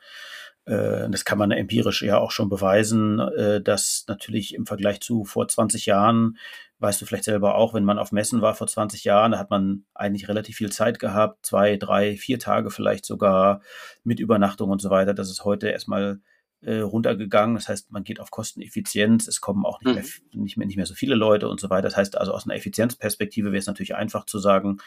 [1.10, 5.48] das kann man empirisch ja auch schon beweisen, äh, dass natürlich im Vergleich zu vor
[5.48, 6.38] 20 Jahren,
[6.78, 9.50] weißt du vielleicht selber auch, wenn man auf Messen war vor 20 Jahren, da hat
[9.50, 13.62] man eigentlich relativ viel Zeit gehabt, zwei, drei, vier Tage vielleicht sogar
[14.04, 15.14] mit Übernachtung und so weiter.
[15.14, 16.20] Das ist heute erstmal
[16.62, 17.54] äh, runtergegangen.
[17.54, 19.26] Das heißt, man geht auf Kosteneffizienz.
[19.26, 19.94] Es kommen auch nicht, mhm.
[19.94, 20.04] mehr,
[20.42, 21.88] nicht, mehr, nicht mehr so viele Leute und so weiter.
[21.88, 24.78] Das heißt also, aus einer Effizienzperspektive wäre es natürlich einfach zu sagen,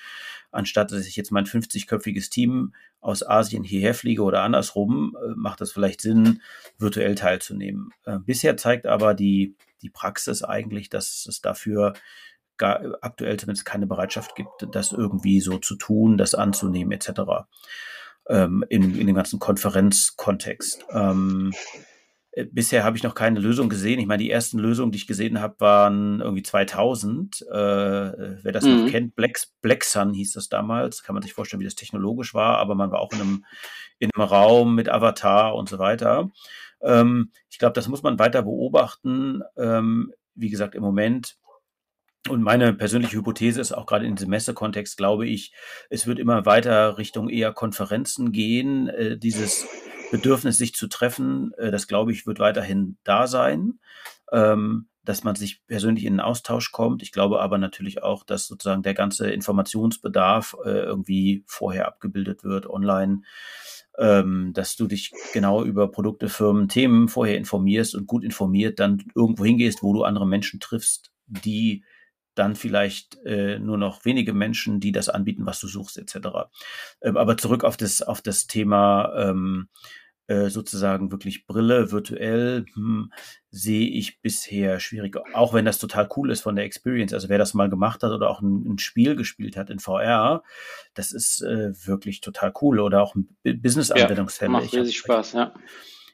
[0.52, 5.62] anstatt dass ich jetzt mein 50-köpfiges Team aus Asien hierher fliege oder andersrum, äh, macht
[5.62, 6.42] es vielleicht Sinn,
[6.78, 7.90] virtuell teilzunehmen.
[8.06, 11.94] Äh, bisher zeigt aber die, die Praxis eigentlich, dass es dafür
[12.58, 17.46] gar, aktuell zumindest keine Bereitschaft gibt, das irgendwie so zu tun, das anzunehmen etc
[18.30, 20.86] ähm, in, in dem ganzen Konferenzkontext.
[20.92, 21.52] Ähm,
[22.32, 24.00] äh, bisher habe ich noch keine Lösung gesehen.
[24.00, 27.42] Ich meine, die ersten Lösungen, die ich gesehen habe, waren irgendwie 2000.
[27.42, 28.86] Äh, wer das mhm.
[28.86, 31.04] noch kennt, Black, Black Sun hieß das damals.
[31.04, 33.46] Kann man sich vorstellen, wie das technologisch war, aber man war auch in einem,
[34.00, 36.32] in einem Raum mit Avatar und so weiter.
[36.82, 39.42] Ähm, ich glaube, das muss man weiter beobachten.
[39.56, 41.38] Ähm, wie gesagt, im Moment
[42.30, 45.54] und meine persönliche Hypothese ist auch gerade in diesem Messekontext, glaube ich,
[45.90, 48.88] es wird immer weiter Richtung eher Konferenzen gehen.
[48.88, 49.68] Äh, dieses
[50.12, 53.80] Bedürfnis, sich zu treffen, äh, das glaube ich, wird weiterhin da sein.
[54.32, 57.04] Ähm, dass man sich persönlich in den Austausch kommt.
[57.04, 62.68] Ich glaube aber natürlich auch, dass sozusagen der ganze Informationsbedarf äh, irgendwie vorher abgebildet wird
[62.70, 63.24] online,
[63.98, 69.04] ähm, dass du dich genau über Produkte, Firmen, Themen vorher informierst und gut informiert dann
[69.14, 71.84] irgendwo hingehst, wo du andere Menschen triffst, die
[72.36, 76.28] dann vielleicht äh, nur noch wenige Menschen, die das anbieten, was du suchst, etc.
[77.02, 79.70] Ähm, aber zurück auf das, auf das Thema ähm,
[80.28, 83.12] äh, sozusagen wirklich Brille virtuell hm,
[83.50, 85.18] sehe ich bisher schwierig.
[85.34, 87.14] Auch wenn das total cool ist von der Experience.
[87.14, 90.44] Also wer das mal gemacht hat oder auch ein, ein Spiel gespielt hat in VR,
[90.94, 92.80] das ist äh, wirklich total cool.
[92.80, 94.52] Oder auch ein Business-Anwendungsfälle.
[94.52, 95.54] Ja, macht riesig Spaß, ja.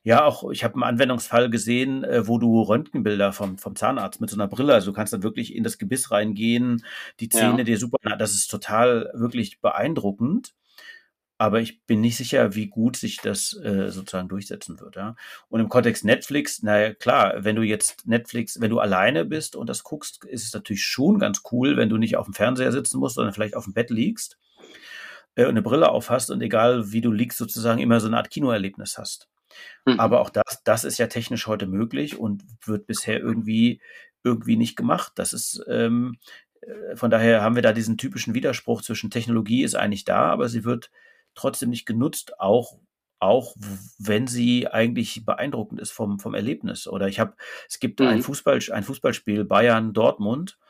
[0.03, 4.29] Ja, auch ich habe einen Anwendungsfall gesehen, äh, wo du Röntgenbilder vom, vom Zahnarzt mit
[4.29, 6.85] so einer Brille, also du kannst dann wirklich in das Gebiss reingehen,
[7.19, 7.63] die Zähne ja.
[7.63, 10.53] dir super, das ist total wirklich beeindruckend.
[11.41, 14.97] Aber ich bin nicht sicher, wie gut sich das äh, sozusagen durchsetzen wird.
[14.97, 15.15] Ja?
[15.47, 19.69] Und im Kontext Netflix, naja, klar, wenn du jetzt Netflix, wenn du alleine bist und
[19.69, 22.99] das guckst, ist es natürlich schon ganz cool, wenn du nicht auf dem Fernseher sitzen
[22.99, 24.37] musst, sondern vielleicht auf dem Bett liegst
[25.35, 28.17] äh, und eine Brille auf hast und egal wie du liegst, sozusagen immer so eine
[28.17, 29.29] Art Kinoerlebnis hast.
[29.85, 29.99] Mhm.
[29.99, 33.81] Aber auch das, das ist ja technisch heute möglich und wird bisher irgendwie,
[34.23, 35.13] irgendwie nicht gemacht.
[35.15, 36.17] Das ist, ähm,
[36.61, 40.49] äh, von daher haben wir da diesen typischen Widerspruch zwischen Technologie ist eigentlich da, aber
[40.49, 40.91] sie wird
[41.35, 42.79] trotzdem nicht genutzt, auch
[43.21, 43.53] auch
[43.97, 46.87] wenn sie eigentlich beeindruckend ist vom, vom Erlebnis.
[46.87, 47.33] Oder ich habe,
[47.67, 48.07] es gibt mhm.
[48.07, 50.68] ein, Fußball, ein Fußballspiel Bayern Dortmund äh,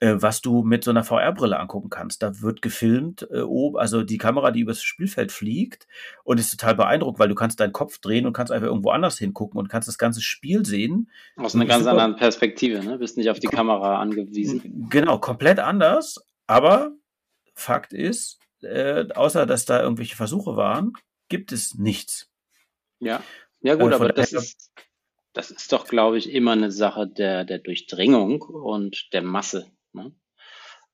[0.00, 2.22] was du mit so einer VR-Brille angucken kannst.
[2.22, 5.86] Da wird gefilmt, äh, oben, also die Kamera, die übers Spielfeld fliegt
[6.24, 9.18] und ist total beeindruckt, weil du kannst deinen Kopf drehen und kannst einfach irgendwo anders
[9.18, 11.10] hingucken und kannst das ganze Spiel sehen.
[11.36, 12.98] Aus einer ganz anderen Perspektive, ne?
[12.98, 14.88] Bist nicht auf die Kamera angewiesen.
[14.90, 16.92] Genau, komplett anders, aber
[17.54, 20.92] Fakt ist, äh, außer dass da irgendwelche Versuche waren,
[21.28, 22.30] gibt es nichts.
[22.98, 23.22] Ja,
[23.60, 24.72] ja gut, äh, aber das ist,
[25.32, 29.70] das ist doch, glaube ich, immer eine Sache der, der Durchdringung und der Masse.
[29.94, 30.12] Ne?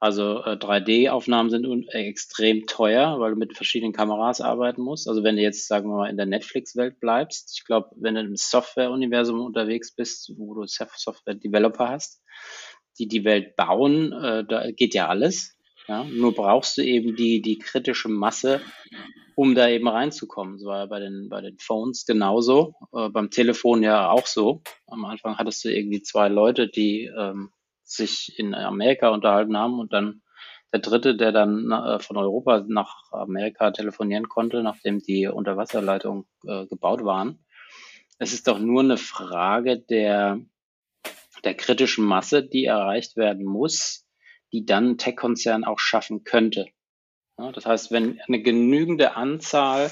[0.02, 5.06] Also äh, 3D-Aufnahmen sind äh, extrem teuer, weil du mit verschiedenen Kameras arbeiten musst.
[5.06, 8.22] Also wenn du jetzt, sagen wir mal, in der Netflix-Welt bleibst, ich glaube, wenn du
[8.22, 12.22] im Software-Universum unterwegs bist, wo du Software-Developer hast,
[12.98, 15.54] die die Welt bauen, äh, da geht ja alles.
[15.86, 16.04] Ja?
[16.04, 18.62] Nur brauchst du eben die, die kritische Masse,
[19.34, 20.54] um da eben reinzukommen.
[20.54, 24.62] Das war ja bei den, bei den Phones genauso, äh, beim Telefon ja auch so.
[24.86, 27.50] Am Anfang hattest du irgendwie zwei Leute, die ähm,
[27.90, 30.22] sich in Amerika unterhalten haben und dann
[30.72, 36.66] der dritte, der dann äh, von Europa nach Amerika telefonieren konnte, nachdem die Unterwasserleitungen äh,
[36.66, 37.44] gebaut waren.
[38.18, 40.38] Es ist doch nur eine Frage der,
[41.42, 44.06] der kritischen Masse, die erreicht werden muss,
[44.52, 46.66] die dann ein Tech-Konzern auch schaffen könnte.
[47.38, 49.90] Ja, das heißt, wenn eine genügende Anzahl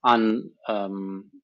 [0.00, 1.42] an ähm,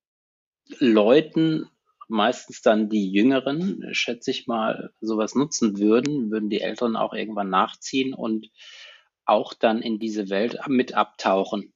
[0.78, 1.70] Leuten
[2.08, 7.50] meistens dann die Jüngeren, schätze ich mal, sowas nutzen würden, würden die Älteren auch irgendwann
[7.50, 8.50] nachziehen und
[9.24, 11.74] auch dann in diese Welt mit abtauchen.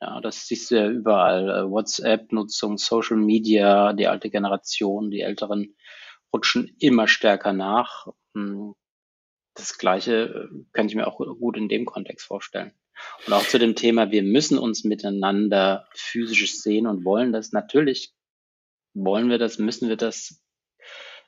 [0.00, 1.48] Ja, das siehst du ja überall.
[1.48, 5.76] Äh, WhatsApp-Nutzung, Social Media, die alte Generation, die Älteren
[6.32, 8.06] rutschen immer stärker nach.
[8.34, 8.74] Hm,
[9.54, 12.72] das Gleiche äh, kann ich mir auch gut in dem Kontext vorstellen.
[13.26, 17.52] Und auch zu dem Thema, wir müssen uns miteinander physisch sehen und wollen das.
[17.52, 18.12] Natürlich
[18.94, 20.42] wollen wir das, müssen wir das.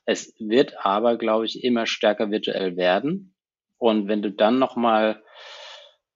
[0.05, 3.35] Es wird aber, glaube ich, immer stärker virtuell werden.
[3.79, 5.23] Und wenn du dann nochmal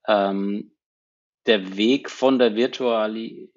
[0.06, 0.72] ähm,
[1.46, 3.50] der Weg von der Virtuali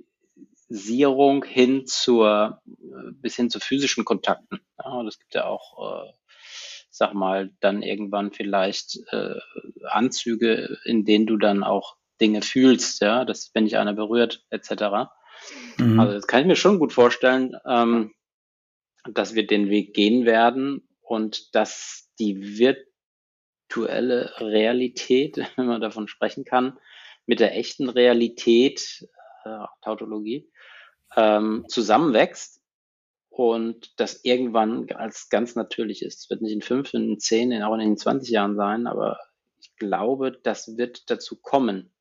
[0.69, 4.59] Digitalisierung hin zur, äh, bis hin zu physischen Kontakten.
[4.77, 6.11] Ja, und es gibt ja auch, äh,
[6.89, 9.35] sag mal, dann irgendwann vielleicht äh,
[9.85, 15.09] Anzüge, in denen du dann auch Dinge fühlst, ja, dass wenn dich einer berührt, etc.
[15.77, 15.99] Mhm.
[15.99, 18.13] Also das kann ich mir schon gut vorstellen, ähm,
[19.09, 22.59] dass wir den Weg gehen werden und dass die
[23.69, 26.77] virtuelle Realität, wenn man davon sprechen kann,
[27.25, 29.07] mit der echten Realität,
[29.43, 30.49] äh, Tautologie,
[31.15, 32.61] ähm, zusammenwächst
[33.29, 36.23] und das irgendwann als ganz natürlich ist.
[36.23, 39.19] Es wird nicht in fünf, in zehn, in, auch in den 20 Jahren sein, aber
[39.59, 41.91] ich glaube, das wird dazu kommen.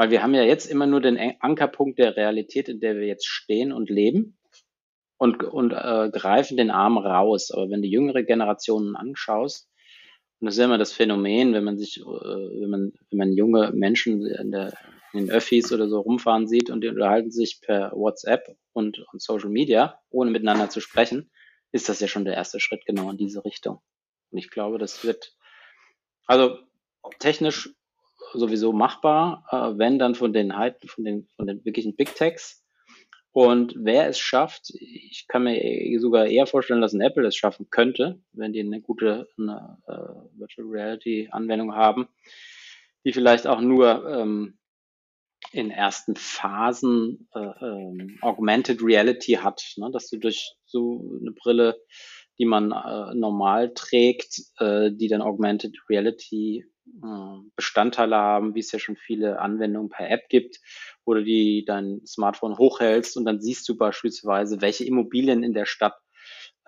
[0.00, 3.26] Weil wir haben ja jetzt immer nur den Ankerpunkt der Realität, in der wir jetzt
[3.26, 4.38] stehen und leben
[5.18, 7.50] und, und äh, greifen den Arm raus.
[7.50, 9.68] Aber wenn du jüngere Generationen anschaust,
[10.40, 13.72] und das ist immer das Phänomen, wenn man sich, äh, wenn man, wenn man junge
[13.74, 14.72] Menschen in, der,
[15.12, 19.20] in den Öffis oder so rumfahren sieht und die unterhalten sich per WhatsApp und, und
[19.20, 21.30] Social Media, ohne miteinander zu sprechen,
[21.72, 23.82] ist das ja schon der erste Schritt genau in diese Richtung.
[24.30, 25.36] Und ich glaube, das wird,
[26.24, 26.56] also
[27.18, 27.74] technisch
[28.34, 30.52] sowieso machbar, äh, wenn dann von den,
[30.86, 32.60] von den, von den wirklichen Big Techs
[33.32, 37.68] und wer es schafft, ich kann mir sogar eher vorstellen, dass ein Apple es schaffen
[37.70, 42.08] könnte, wenn die eine gute eine, uh, Virtual Reality Anwendung haben,
[43.04, 44.58] die vielleicht auch nur ähm,
[45.52, 49.90] in ersten Phasen äh, ähm, Augmented Reality hat, ne?
[49.92, 51.80] dass du durch so eine Brille,
[52.38, 56.79] die man äh, normal trägt, äh, die dann Augmented Reality äh,
[57.56, 60.60] Bestandteile haben, wie es ja schon viele Anwendungen per App gibt,
[61.04, 65.66] wo du die dein Smartphone hochhältst und dann siehst du beispielsweise, welche Immobilien in der
[65.66, 65.98] Stadt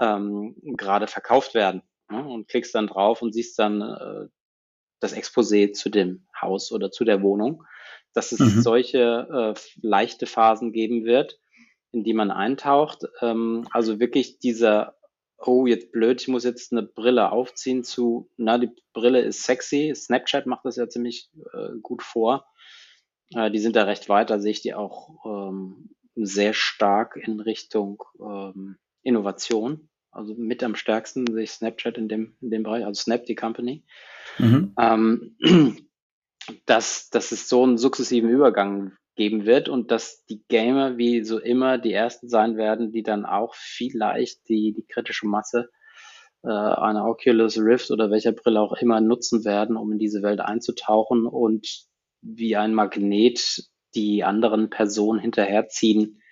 [0.00, 2.26] ähm, gerade verkauft werden ne?
[2.26, 4.28] und klickst dann drauf und siehst dann äh,
[5.00, 7.64] das Exposé zu dem Haus oder zu der Wohnung,
[8.14, 8.62] dass es mhm.
[8.62, 11.40] solche äh, leichte Phasen geben wird,
[11.90, 13.04] in die man eintaucht.
[13.20, 14.96] Ähm, also wirklich dieser
[15.46, 19.92] oh, jetzt blöd, ich muss jetzt eine Brille aufziehen zu, na, die Brille ist sexy.
[19.94, 22.46] Snapchat macht das ja ziemlich äh, gut vor.
[23.35, 27.40] Äh, die sind da recht weit, da sehe ich die auch ähm, sehr stark in
[27.40, 29.88] Richtung ähm, Innovation.
[30.11, 33.35] Also mit am stärksten sehe ich Snapchat in dem, in dem Bereich, also Snap, die
[33.35, 33.85] Company.
[34.38, 34.74] Mhm.
[34.78, 35.37] Ähm,
[36.66, 41.38] dass, dass es so einen sukzessiven Übergang geben wird und dass die Gamer wie so
[41.38, 45.70] immer die ersten sein werden, die dann auch vielleicht die, die kritische Masse
[46.42, 50.40] äh, einer Oculus Rift oder welcher Brille auch immer nutzen werden, um in diese Welt
[50.40, 51.87] einzutauchen und
[52.22, 56.22] wie ein Magnet die anderen Personen hinterherziehen,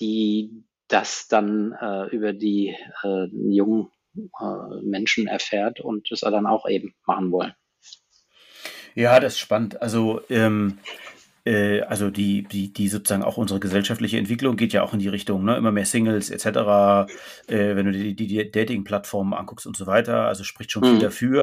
[0.00, 6.68] die das dann äh, über die äh, jungen äh, Menschen erfährt und das dann auch
[6.68, 7.54] eben machen wollen.
[8.94, 9.82] Ja, das ist spannend.
[9.82, 10.78] Also ähm,
[11.46, 15.08] äh, also die, die, die sozusagen auch unsere gesellschaftliche Entwicklung geht ja auch in die
[15.08, 15.56] Richtung, ne?
[15.56, 16.46] immer mehr Singles etc.
[17.46, 20.94] Äh, wenn du die, die, die Dating-Plattformen anguckst und so weiter, also spricht schon viel
[20.94, 21.00] mhm.
[21.00, 21.42] dafür,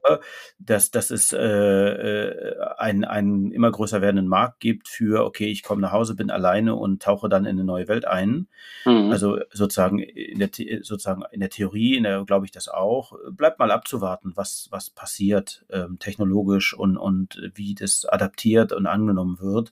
[0.59, 5.63] dass, dass es äh, äh, einen, einen immer größer werdenden Markt gibt für, okay, ich
[5.63, 8.47] komme nach Hause, bin alleine und tauche dann in eine neue Welt ein.
[8.85, 9.09] Mhm.
[9.09, 10.49] Also sozusagen in der,
[10.81, 14.89] sozusagen in der Theorie, in der glaube ich das auch, bleibt mal abzuwarten, was, was
[14.89, 19.71] passiert ähm, technologisch und, und wie das adaptiert und angenommen wird.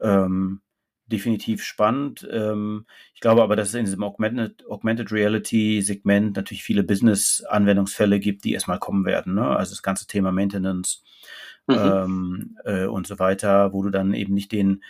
[0.00, 0.60] Ähm,
[1.08, 2.28] definitiv spannend.
[2.30, 8.20] Ähm, ich glaube aber, dass es in diesem Augmented, Augmented Reality Segment natürlich viele Business-Anwendungsfälle
[8.20, 9.34] gibt, die erstmal kommen werden.
[9.34, 9.46] Ne?
[9.46, 11.02] Also das ganze Thema Maintenance
[11.66, 11.76] mhm.
[11.76, 14.82] ähm, äh, und so weiter, wo du dann eben nicht den,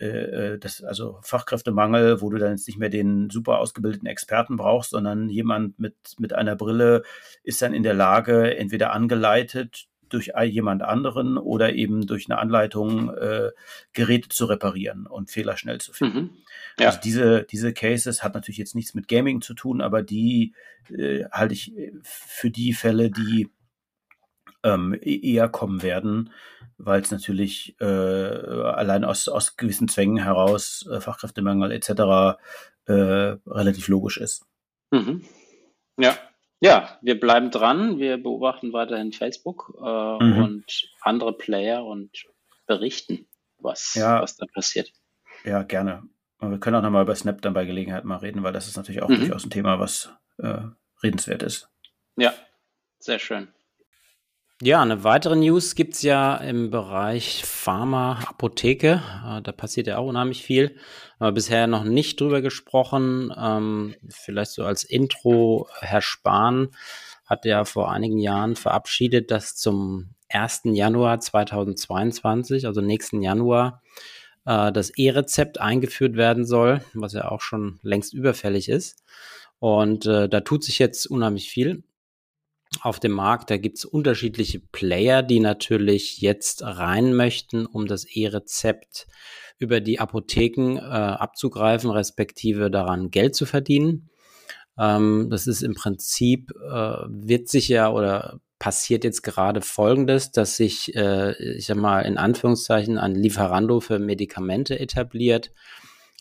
[0.00, 4.56] äh, äh, das, also Fachkräftemangel, wo du dann jetzt nicht mehr den super ausgebildeten Experten
[4.56, 7.02] brauchst, sondern jemand mit, mit einer Brille
[7.42, 13.14] ist dann in der Lage, entweder angeleitet durch jemand anderen oder eben durch eine Anleitung
[13.14, 13.50] äh,
[13.92, 16.18] Geräte zu reparieren und Fehler schnell zu finden.
[16.18, 16.30] Mhm.
[16.78, 16.86] Ja.
[16.88, 20.54] Also diese, diese Cases hat natürlich jetzt nichts mit Gaming zu tun, aber die
[20.90, 23.48] äh, halte ich äh, für die Fälle, die
[24.62, 26.30] ähm, e-, eher kommen werden,
[26.76, 32.38] weil es natürlich äh, allein aus, aus gewissen Zwängen heraus, äh, Fachkräftemangel etc.,
[32.86, 34.46] äh, relativ logisch ist.
[34.90, 35.24] Mhm.
[35.98, 36.16] Ja,
[36.60, 37.98] ja, wir bleiben dran.
[37.98, 40.42] Wir beobachten weiterhin Facebook äh, mhm.
[40.42, 42.10] und andere Player und
[42.66, 43.26] berichten,
[43.58, 44.20] was, ja.
[44.22, 44.92] was da passiert.
[45.44, 46.02] Ja, gerne.
[46.38, 48.76] Und wir können auch nochmal über Snap dann bei Gelegenheit mal reden, weil das ist
[48.76, 49.20] natürlich auch mhm.
[49.20, 50.60] durchaus ein Thema, was äh,
[51.02, 51.68] redenswert ist.
[52.16, 52.32] Ja,
[52.98, 53.48] sehr schön.
[54.60, 59.00] Ja, eine weitere News gibt es ja im Bereich Pharma, Apotheke.
[59.24, 60.74] Äh, da passiert ja auch unheimlich viel.
[61.20, 63.32] Aber bisher noch nicht drüber gesprochen.
[63.38, 66.70] Ähm, vielleicht so als Intro, Herr Spahn
[67.24, 70.62] hat ja vor einigen Jahren verabschiedet, dass zum 1.
[70.64, 73.80] Januar 2022, also nächsten Januar,
[74.44, 79.04] äh, das E-Rezept eingeführt werden soll, was ja auch schon längst überfällig ist.
[79.60, 81.84] Und äh, da tut sich jetzt unheimlich viel
[82.80, 83.50] auf dem Markt.
[83.50, 89.06] Da gibt es unterschiedliche Player, die natürlich jetzt rein möchten, um das E-Rezept
[89.58, 94.10] über die Apotheken äh, abzugreifen, respektive daran Geld zu verdienen.
[94.78, 100.56] Ähm, das ist im Prinzip, äh, wird sich ja oder passiert jetzt gerade Folgendes, dass
[100.56, 105.52] sich, äh, ich sag mal, in Anführungszeichen ein Lieferando für Medikamente etabliert.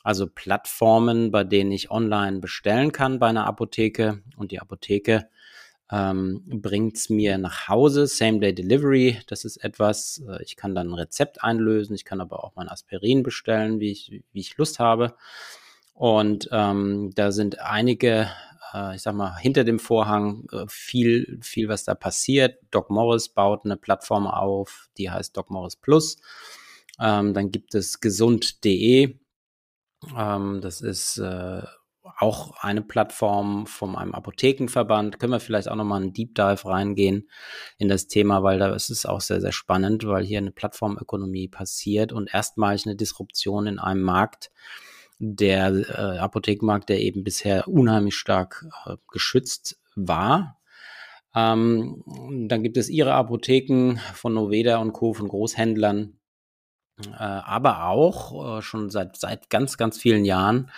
[0.04, 5.28] Also Plattformen, bei denen ich online bestellen kann bei einer Apotheke und die Apotheke
[5.92, 9.20] ähm, bringt es mir nach Hause, Same-Day Delivery.
[9.28, 12.70] Das ist etwas, äh, ich kann dann ein Rezept einlösen, ich kann aber auch mein
[12.70, 15.16] Aspirin bestellen, wie ich, wie ich Lust habe.
[15.94, 18.30] Und ähm, da sind einige,
[18.74, 22.60] äh, ich sag mal, hinter dem Vorhang äh, viel, viel, was da passiert.
[22.72, 26.18] Doc Morris baut eine Plattform auf, die heißt Doc Morris Plus.
[27.00, 29.18] Ähm, dann gibt es gesund.de.
[30.16, 31.64] Ähm, das ist äh,
[32.18, 35.20] auch eine Plattform von einem Apothekenverband.
[35.20, 37.30] Können wir vielleicht auch nochmal einen Deep Dive reingehen
[37.78, 41.48] in das Thema, weil da ist es auch sehr, sehr spannend, weil hier eine Plattformökonomie
[41.48, 44.52] passiert und erstmalig eine Disruption in einem Markt,
[45.20, 50.58] der äh, Apothekenmarkt, der eben bisher unheimlich stark äh, geschützt war.
[51.36, 52.04] Ähm,
[52.48, 55.14] dann gibt es ihre Apotheken von Noveda und Co.
[55.14, 56.17] von Großhändlern,
[57.18, 60.70] aber auch äh, schon seit, seit ganz, ganz vielen Jahren.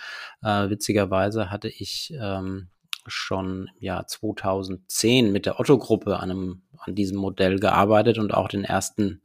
[0.42, 2.68] Äh, witzigerweise hatte ich ähm,
[3.06, 8.64] schon im Jahr 2010 mit der Otto-Gruppe an, an diesem Modell gearbeitet und auch den
[8.64, 9.22] ersten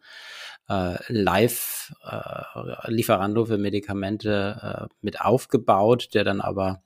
[0.69, 6.83] äh, Live-Lieferando äh, für Medikamente äh, mit aufgebaut, der dann aber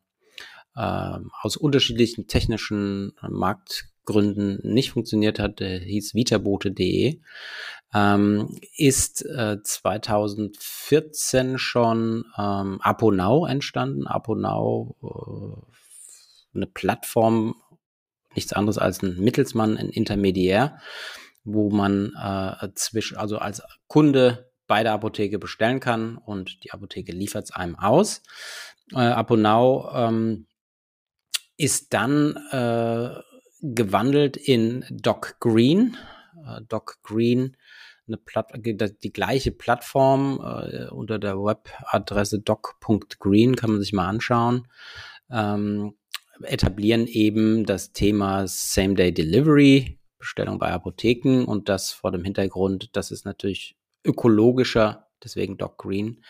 [0.76, 3.13] äh, aus unterschiedlichen technischen
[4.10, 7.19] Marktgründen nicht funktioniert hat, hieß vitabote.de
[7.93, 14.08] ähm, ist äh, 2014 schon ähm, Aponau entstanden.
[14.08, 17.56] Aponau, äh, eine Plattform,
[18.36, 20.80] nichts anderes als ein Mittelsmann, ein Intermediär,
[21.43, 27.12] wo man äh, zwischen, also als Kunde bei der Apotheke bestellen kann und die Apotheke
[27.12, 28.22] liefert es einem aus.
[28.93, 30.45] Äh, Aponau ähm,
[31.58, 33.19] ist dann äh,
[33.62, 35.98] gewandelt in Doc Green.
[36.45, 37.56] Äh, Doc Green
[38.10, 44.67] eine Platt die gleiche Plattform äh, unter der Webadresse doc.green kann man sich mal anschauen.
[45.30, 45.93] Ähm,
[46.41, 53.12] etablieren eben das Thema Same-Day Delivery, Bestellung bei Apotheken und das vor dem Hintergrund, das
[53.12, 56.24] ist natürlich ökologischer, deswegen Doc Green,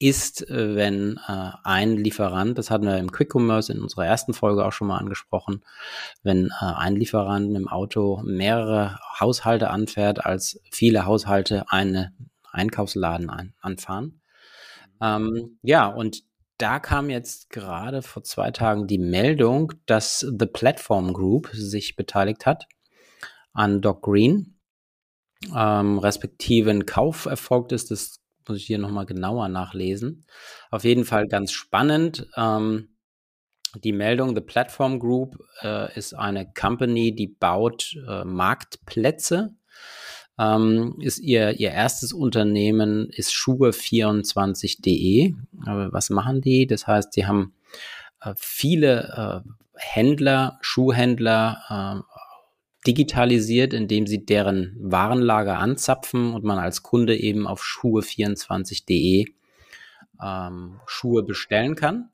[0.00, 4.32] ist, äh, wenn äh, ein Lieferant, das hatten wir im Quick Commerce in unserer ersten
[4.32, 5.62] Folge auch schon mal angesprochen,
[6.22, 13.28] wenn äh, ein Lieferant mit dem Auto mehrere Haushalte anfährt, als viele Haushalte einen Einkaufsladen
[13.28, 14.22] ein, anfahren.
[15.02, 16.22] Ähm, ja, und
[16.56, 22.46] da kam jetzt gerade vor zwei Tagen die Meldung, dass The Platform Group sich beteiligt
[22.46, 22.66] hat
[23.52, 24.58] an Doc Green,
[25.54, 30.24] ähm, respektive ein Kauf erfolgt ist des muss ich hier nochmal genauer nachlesen.
[30.70, 32.26] Auf jeden Fall ganz spannend.
[32.36, 32.88] Ähm,
[33.84, 39.54] die Meldung, The Platform Group äh, ist eine Company, die baut äh, Marktplätze.
[40.38, 45.34] Ähm, ist ihr, ihr erstes Unternehmen ist Schuhe24.de.
[45.52, 46.66] was machen die?
[46.66, 47.54] Das heißt, die haben
[48.22, 52.00] äh, viele äh, Händler, Schuhhändler, äh,
[52.86, 59.26] digitalisiert, indem sie deren Warenlager anzapfen und man als Kunde eben auf schuhe24.de
[60.22, 62.10] ähm, Schuhe bestellen kann.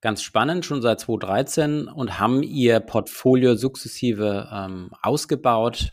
[0.00, 5.90] Ganz spannend, schon seit 2013 und haben ihr Portfolio sukzessive ähm, ausgebaut.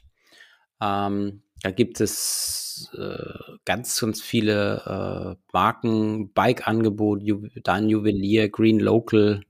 [0.81, 8.79] Ähm, da gibt es äh, ganz, ganz viele äh, Marken, Bike-Angebot, Ju Dein Juwelier, Green
[8.79, 9.43] Local,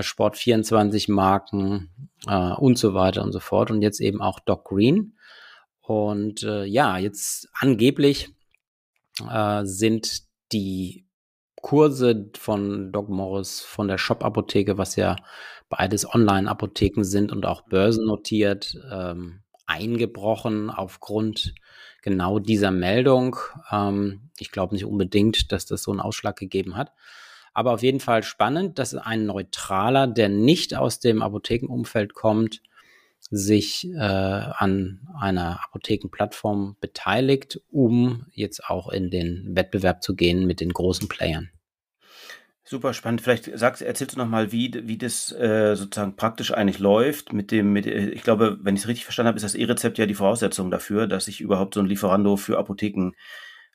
[0.00, 1.90] Sport24 Marken
[2.26, 3.70] äh, und so weiter und so fort.
[3.70, 5.16] Und jetzt eben auch Doc Green.
[5.80, 8.30] Und äh, ja, jetzt angeblich
[9.30, 11.06] äh, sind die
[11.62, 15.16] Kurse von Doc Morris von der Shop-Apotheke, was ja
[15.68, 21.54] beides Online-Apotheken sind und auch börsennotiert, ähm, eingebrochen aufgrund
[22.02, 23.36] genau dieser Meldung.
[23.72, 26.92] Ähm, ich glaube nicht unbedingt, dass das so einen Ausschlag gegeben hat.
[27.56, 32.60] Aber auf jeden Fall spannend, dass ein Neutraler, der nicht aus dem Apothekenumfeld kommt,
[33.30, 40.60] sich äh, an einer Apothekenplattform beteiligt, um jetzt auch in den Wettbewerb zu gehen mit
[40.60, 41.48] den großen Playern.
[42.62, 43.22] Super spannend.
[43.22, 47.72] Vielleicht sagst, erzählst du nochmal, wie, wie das äh, sozusagen praktisch eigentlich läuft mit dem,
[47.72, 50.70] mit, ich glaube, wenn ich es richtig verstanden habe, ist das E-Rezept ja die Voraussetzung
[50.70, 53.12] dafür, dass ich überhaupt so ein Lieferando für Apotheken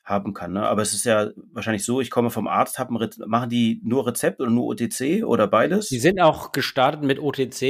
[0.04, 0.52] haben kann.
[0.52, 0.66] Ne?
[0.66, 4.40] Aber es ist ja wahrscheinlich so, ich komme vom Arzt, hab machen die nur Rezept
[4.40, 5.88] oder nur OTC oder beides?
[5.88, 7.62] Die sind auch gestartet mit OTC.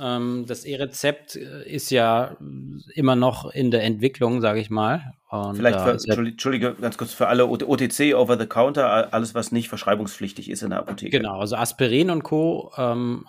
[0.00, 2.36] Ähm, das E-Rezept äh, ist ja
[2.94, 5.14] immer noch in der Entwicklung, sage ich mal.
[5.30, 9.68] Und Vielleicht, für, Entschuldige, ganz kurz für alle OTC, over the counter, alles, was nicht
[9.68, 11.18] verschreibungspflichtig ist in der Apotheke.
[11.18, 12.72] Genau, also Aspirin und Co.
[12.76, 13.26] Ähm,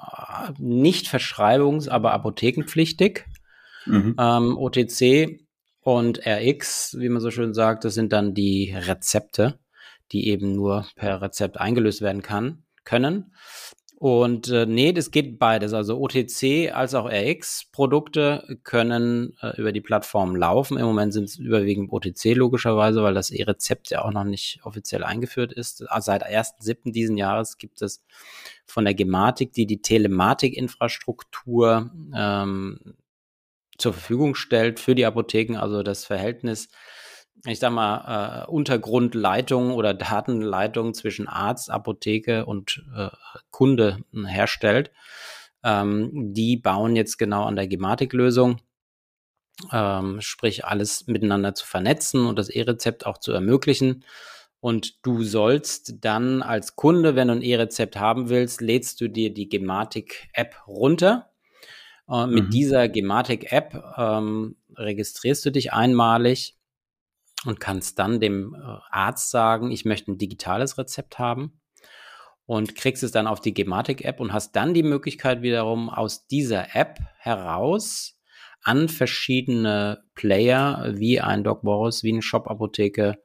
[0.60, 3.26] nicht verschreibungs-, aber apothekenpflichtig.
[3.86, 4.16] Mhm.
[4.20, 5.40] Ähm, OTC
[5.82, 9.60] und RX, wie man so schön sagt, das sind dann die Rezepte,
[10.12, 13.32] die eben nur per Rezept eingelöst werden kann, können.
[14.02, 15.74] Und äh, nee, das geht beides.
[15.74, 20.80] Also OTC als auch RX-Produkte können äh, über die Plattform laufen.
[20.80, 25.04] Im Moment sind es überwiegend OTC logischerweise, weil das E-Rezept ja auch noch nicht offiziell
[25.04, 25.88] eingeführt ist.
[25.88, 26.92] Also seit 1.7.
[26.92, 28.04] diesen Jahres gibt es
[28.66, 32.96] von der Gematik, die die Telematik-Infrastruktur ähm,
[33.82, 36.70] zur Verfügung stellt für die Apotheken, also das Verhältnis,
[37.46, 43.10] ich sag mal, äh, Untergrundleitung oder Datenleitung zwischen Arzt, Apotheke und äh,
[43.50, 44.92] Kunde herstellt.
[45.64, 48.60] Ähm, die bauen jetzt genau an der Gematik-Lösung.
[49.72, 54.04] Ähm, sprich, alles miteinander zu vernetzen und das E-Rezept auch zu ermöglichen.
[54.60, 59.34] Und du sollst dann als Kunde, wenn du ein E-Rezept haben willst, lädst du dir
[59.34, 61.31] die Gematik-App runter
[62.10, 62.50] äh, mit mhm.
[62.50, 66.58] dieser Gematik-App ähm, registrierst du dich einmalig
[67.46, 71.62] und kannst dann dem äh, Arzt sagen, ich möchte ein digitales Rezept haben
[72.46, 76.76] und kriegst es dann auf die Gematik-App und hast dann die Möglichkeit wiederum aus dieser
[76.76, 78.20] App heraus
[78.64, 83.24] an verschiedene Player wie ein Doc Boris, wie eine Shop-Apotheke,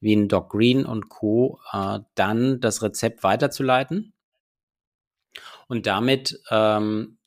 [0.00, 1.60] wie ein Doc Green und Co.
[1.72, 4.14] Äh, dann das Rezept weiterzuleiten
[5.68, 7.17] und damit ähm,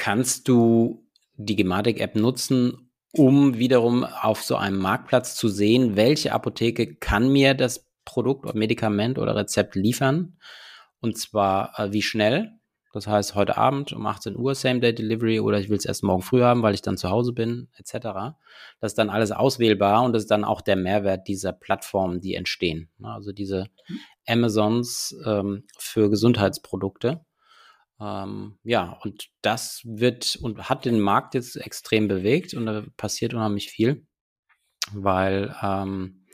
[0.00, 6.94] kannst du die Gematik-App nutzen, um wiederum auf so einem Marktplatz zu sehen, welche Apotheke
[6.94, 10.38] kann mir das Produkt oder Medikament oder Rezept liefern.
[11.00, 12.52] Und zwar äh, wie schnell.
[12.94, 16.40] Das heißt, heute Abend um 18 Uhr Same-Day-Delivery oder ich will es erst morgen früh
[16.40, 18.08] haben, weil ich dann zu Hause bin, etc.
[18.80, 22.36] Das ist dann alles auswählbar und das ist dann auch der Mehrwert dieser Plattformen, die
[22.36, 22.88] entstehen.
[23.02, 23.66] Also diese
[24.26, 27.20] Amazons ähm, für Gesundheitsprodukte.
[28.00, 33.34] Ähm, ja, und das wird und hat den Markt jetzt extrem bewegt und da passiert
[33.34, 34.06] unheimlich viel,
[34.92, 36.24] weil ähm,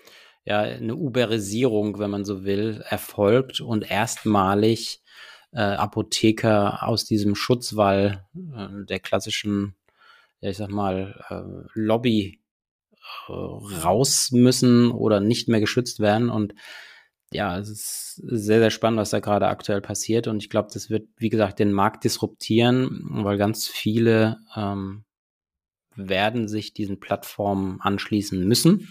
[0.45, 5.03] ja eine Uberisierung, wenn man so will, erfolgt und erstmalig
[5.53, 9.75] äh, Apotheker aus diesem Schutzwall äh, der klassischen,
[10.41, 12.41] ja, ich sag mal, äh, Lobby
[13.29, 16.55] äh, raus müssen oder nicht mehr geschützt werden und
[17.37, 20.27] ja, es ist sehr, sehr spannend, was da gerade aktuell passiert.
[20.27, 25.05] Und ich glaube, das wird, wie gesagt, den Markt disruptieren, weil ganz viele ähm,
[25.95, 28.91] werden sich diesen Plattformen anschließen müssen.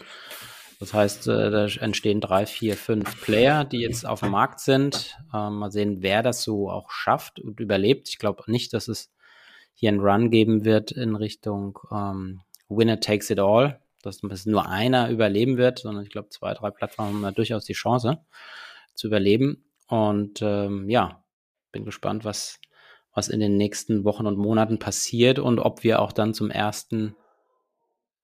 [0.79, 5.17] Das heißt, äh, da entstehen drei, vier, fünf Player, die jetzt auf dem Markt sind.
[5.33, 8.09] Ähm, mal sehen, wer das so auch schafft und überlebt.
[8.09, 9.11] Ich glaube nicht, dass es
[9.73, 15.09] hier einen Run geben wird in Richtung ähm, Winner takes it all dass nur einer
[15.09, 18.19] überleben wird, sondern ich glaube, zwei, drei Plattformen haben da durchaus die Chance
[18.93, 19.65] zu überleben.
[19.87, 21.23] Und ähm, ja,
[21.71, 22.59] bin gespannt, was,
[23.13, 26.87] was in den nächsten Wochen und Monaten passiert und ob wir auch dann zum 1.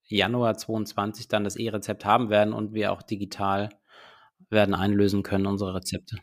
[0.07, 3.69] Januar 2022 dann das E-Rezept haben werden und wir auch digital
[4.49, 6.17] werden einlösen können, unsere Rezepte.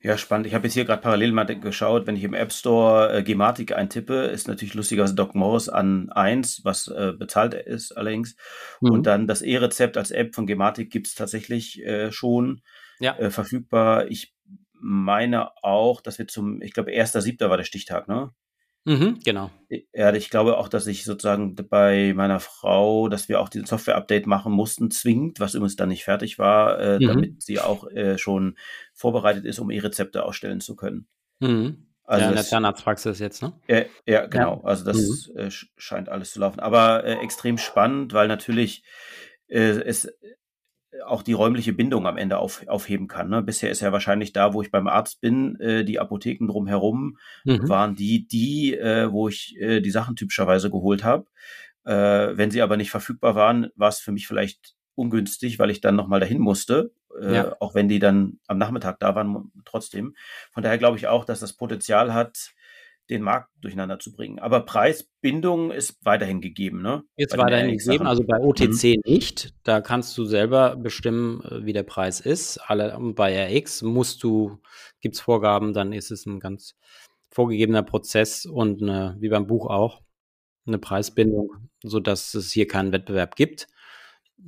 [0.00, 0.46] Ja, spannend.
[0.46, 3.72] Ich habe jetzt hier gerade parallel mal geschaut, wenn ich im App Store äh, Gematik
[3.72, 8.36] eintippe, ist natürlich lustigerweise Doc Morris an 1, was äh, bezahlt ist allerdings.
[8.80, 8.90] Mhm.
[8.90, 12.62] Und dann das E-Rezept als App von Gematik gibt es tatsächlich äh, schon
[13.00, 13.16] ja.
[13.18, 14.08] äh, verfügbar.
[14.08, 14.34] Ich
[14.74, 17.48] meine auch, dass wir zum, ich glaube, 1.7.
[17.48, 18.30] war der Stichtag, ne?
[18.86, 19.50] Mhm, genau.
[19.92, 24.28] Ja, ich glaube auch, dass ich sozusagen bei meiner Frau, dass wir auch dieses Software-Update
[24.28, 27.06] machen mussten, zwingend, was übrigens dann nicht fertig war, äh, mhm.
[27.08, 28.56] damit sie auch äh, schon
[28.94, 31.08] vorbereitet ist, um E-Rezepte ausstellen zu können.
[31.40, 31.88] Mhm.
[32.04, 33.54] Also ja, in der Zahnarztpraxis jetzt, ne?
[33.66, 34.60] Ja, ja genau.
[34.62, 35.36] Also das mhm.
[35.36, 36.60] äh, scheint alles zu laufen.
[36.60, 38.84] Aber äh, extrem spannend, weil natürlich
[39.48, 40.08] äh, es
[41.04, 43.28] auch die räumliche Bindung am Ende auf, aufheben kann.
[43.28, 43.42] Ne?
[43.42, 47.68] Bisher ist ja wahrscheinlich da, wo ich beim Arzt bin, äh, die Apotheken drumherum mhm.
[47.68, 51.26] waren die, die, äh, wo ich äh, die Sachen typischerweise geholt habe.
[51.84, 55.80] Äh, wenn sie aber nicht verfügbar waren, war es für mich vielleicht ungünstig, weil ich
[55.80, 57.56] dann nochmal dahin musste, äh, ja.
[57.60, 60.16] auch wenn die dann am Nachmittag da waren, trotzdem.
[60.52, 62.52] Von daher glaube ich auch, dass das Potenzial hat,
[63.10, 64.38] den Markt durcheinander zu bringen.
[64.38, 67.04] Aber Preisbindung ist weiterhin gegeben, ne?
[67.16, 69.02] Jetzt weiterhin gegeben, also bei OTC mhm.
[69.04, 69.54] nicht.
[69.62, 72.58] Da kannst du selber bestimmen, äh, wie der Preis ist.
[72.58, 74.58] Alle, bei RX musst du,
[75.00, 76.76] gibt es Vorgaben, dann ist es ein ganz
[77.30, 80.02] vorgegebener Prozess und eine, wie beim Buch auch,
[80.66, 83.68] eine Preisbindung, sodass es hier keinen Wettbewerb gibt.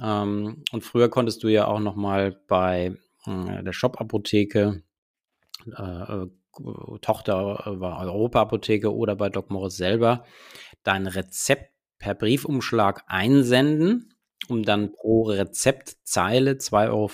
[0.03, 2.97] Ähm, und früher konntest du ja auch noch mal bei
[3.27, 4.83] äh, der Shop-Apotheke,
[5.67, 6.27] äh, äh
[7.01, 10.25] Tochter äh, war Europa-Apotheke oder bei Doc Morris selber
[10.83, 14.15] dein Rezept per Briefumschlag einsenden,
[14.49, 17.11] um dann pro Rezeptzeile 2,50 Euro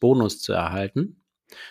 [0.00, 1.24] Bonus zu erhalten.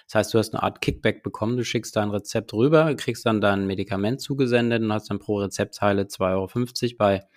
[0.05, 3.41] Das heißt, du hast eine Art Kickback bekommen, du schickst dein Rezept rüber, kriegst dann
[3.41, 6.95] dein Medikament zugesendet und hast dann pro Rezeptzeile 2,50 Euro.
[6.97, 7.27] Bei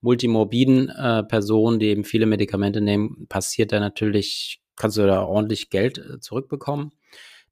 [0.00, 5.70] multimorbiden äh, Personen, die eben viele Medikamente nehmen, passiert da natürlich, kannst du da ordentlich
[5.70, 6.92] Geld äh, zurückbekommen.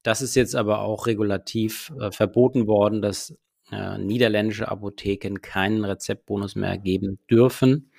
[0.07, 3.36] Das ist jetzt aber auch regulativ äh, verboten worden, dass
[3.72, 7.90] äh, niederländische Apotheken keinen Rezeptbonus mehr geben dürfen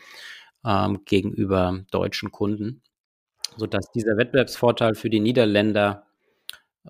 [0.65, 2.81] ähm, gegenüber deutschen Kunden,
[3.57, 6.07] sodass dieser Wettbewerbsvorteil für die Niederländer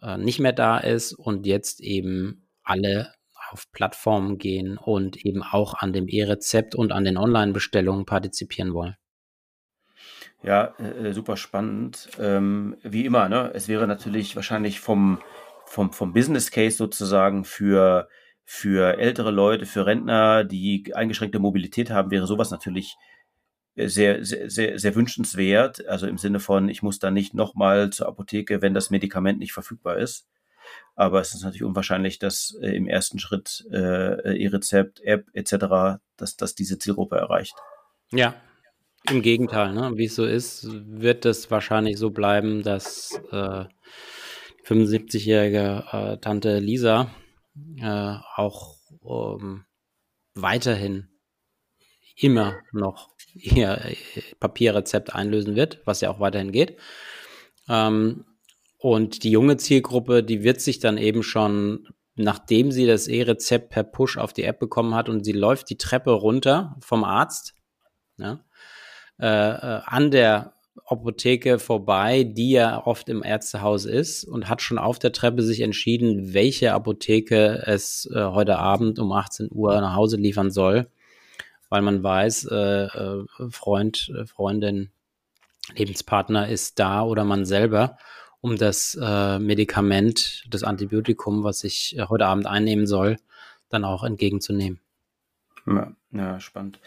[0.03, 3.11] äh, nicht mehr da ist und jetzt eben alle
[3.49, 8.97] auf Plattformen gehen und eben auch an dem E-Rezept und an den Online-Bestellungen partizipieren wollen.
[10.43, 12.09] Ja, äh, super spannend.
[12.19, 13.51] Ähm, wie immer, ne?
[13.53, 15.19] Es wäre natürlich wahrscheinlich vom,
[15.65, 18.07] vom, vom Business Case sozusagen für,
[18.45, 22.95] für ältere Leute, für Rentner, die eingeschränkte Mobilität haben, wäre sowas natürlich
[23.75, 25.87] sehr, sehr, sehr, sehr wünschenswert.
[25.87, 29.53] Also im Sinne von, ich muss da nicht nochmal zur Apotheke, wenn das Medikament nicht
[29.53, 30.27] verfügbar ist.
[30.95, 36.35] Aber es ist natürlich unwahrscheinlich, dass äh, im ersten Schritt äh, E-Rezept, App etc., dass,
[36.37, 37.55] dass diese Zielgruppe erreicht.
[38.11, 38.35] Ja,
[39.09, 39.91] im Gegenteil, ne?
[39.95, 43.65] wie es so ist, wird es wahrscheinlich so bleiben, dass äh,
[44.65, 47.09] 75-jährige äh, Tante Lisa
[47.79, 49.65] äh, auch ähm,
[50.35, 51.09] weiterhin
[52.15, 53.79] immer noch ihr
[54.39, 56.77] Papierrezept einlösen wird, was ja auch weiterhin geht.
[57.69, 58.25] Ähm,
[58.79, 63.83] und die junge Zielgruppe, die wird sich dann eben schon, nachdem sie das E-Rezept per
[63.83, 67.55] Push auf die App bekommen hat und sie läuft die Treppe runter vom Arzt,
[68.17, 68.43] ja,
[69.19, 70.53] äh, äh, an der
[70.85, 75.61] Apotheke vorbei, die ja oft im Ärztehaus ist und hat schon auf der Treppe sich
[75.61, 80.87] entschieden, welche Apotheke es äh, heute Abend um 18 Uhr nach Hause liefern soll,
[81.69, 84.91] weil man weiß, äh, äh Freund, äh, Freundin,
[85.75, 87.97] Lebenspartner ist da oder man selber,
[88.39, 93.17] um das äh, Medikament, das Antibiotikum, was ich heute Abend einnehmen soll,
[93.69, 94.79] dann auch entgegenzunehmen.
[95.65, 96.79] Ja, ja spannend.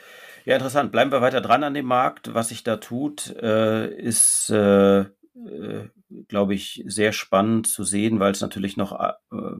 [0.45, 0.93] Ja, interessant.
[0.93, 2.34] Bleiben wir weiter dran an dem Markt.
[2.34, 5.88] Was sich da tut, äh, ist, äh, äh,
[6.28, 9.12] glaube ich, sehr spannend zu sehen, weil es natürlich noch äh,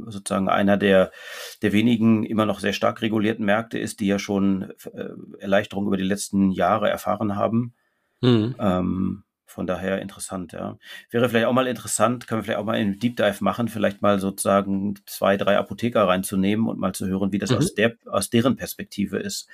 [0.07, 1.13] sozusagen einer der,
[1.63, 5.97] der wenigen immer noch sehr stark regulierten Märkte ist, die ja schon äh, Erleichterung über
[5.97, 7.75] die letzten Jahre erfahren haben.
[8.21, 8.55] Mhm.
[8.59, 10.79] Ähm, von daher interessant, ja.
[11.11, 14.01] Wäre vielleicht auch mal interessant, können wir vielleicht auch mal einen Deep Dive machen, vielleicht
[14.01, 17.57] mal sozusagen zwei, drei Apotheker reinzunehmen und mal zu hören, wie das mhm.
[17.57, 19.49] aus der, aus deren Perspektive ist.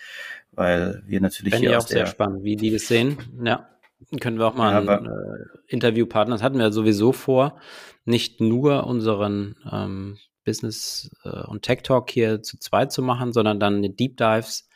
[0.52, 1.78] Weil wir natürlich Fände hier.
[1.78, 3.16] auch sehr spannend, wie die das sehen.
[3.42, 3.68] Ja.
[4.20, 7.58] Können wir auch mal ja, einen äh, Interviewpartner, das hatten wir sowieso vor,
[8.04, 13.58] nicht nur unseren ähm, Business äh, und Tech Talk hier zu zweit zu machen, sondern
[13.58, 14.68] dann Deep Dives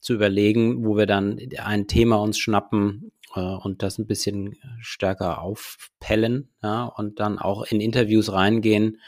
[0.00, 5.40] zu überlegen, wo wir dann ein Thema uns schnappen, äh, und das ein bisschen stärker
[5.40, 9.00] aufpellen ja, und dann auch in Interviews reingehen,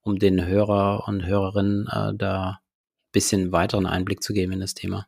[0.00, 4.74] um den Hörer und Hörerinnen äh, da ein bisschen weiteren Einblick zu geben in das
[4.74, 5.06] Thema.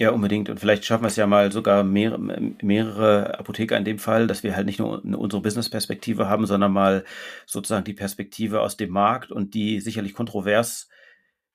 [0.00, 0.48] Ja, unbedingt.
[0.48, 4.42] Und vielleicht schaffen wir es ja mal sogar mehr, mehrere Apotheker in dem Fall, dass
[4.42, 7.04] wir halt nicht nur unsere Business-Perspektive haben, sondern mal
[7.44, 10.88] sozusagen die Perspektive aus dem Markt und die sicherlich kontrovers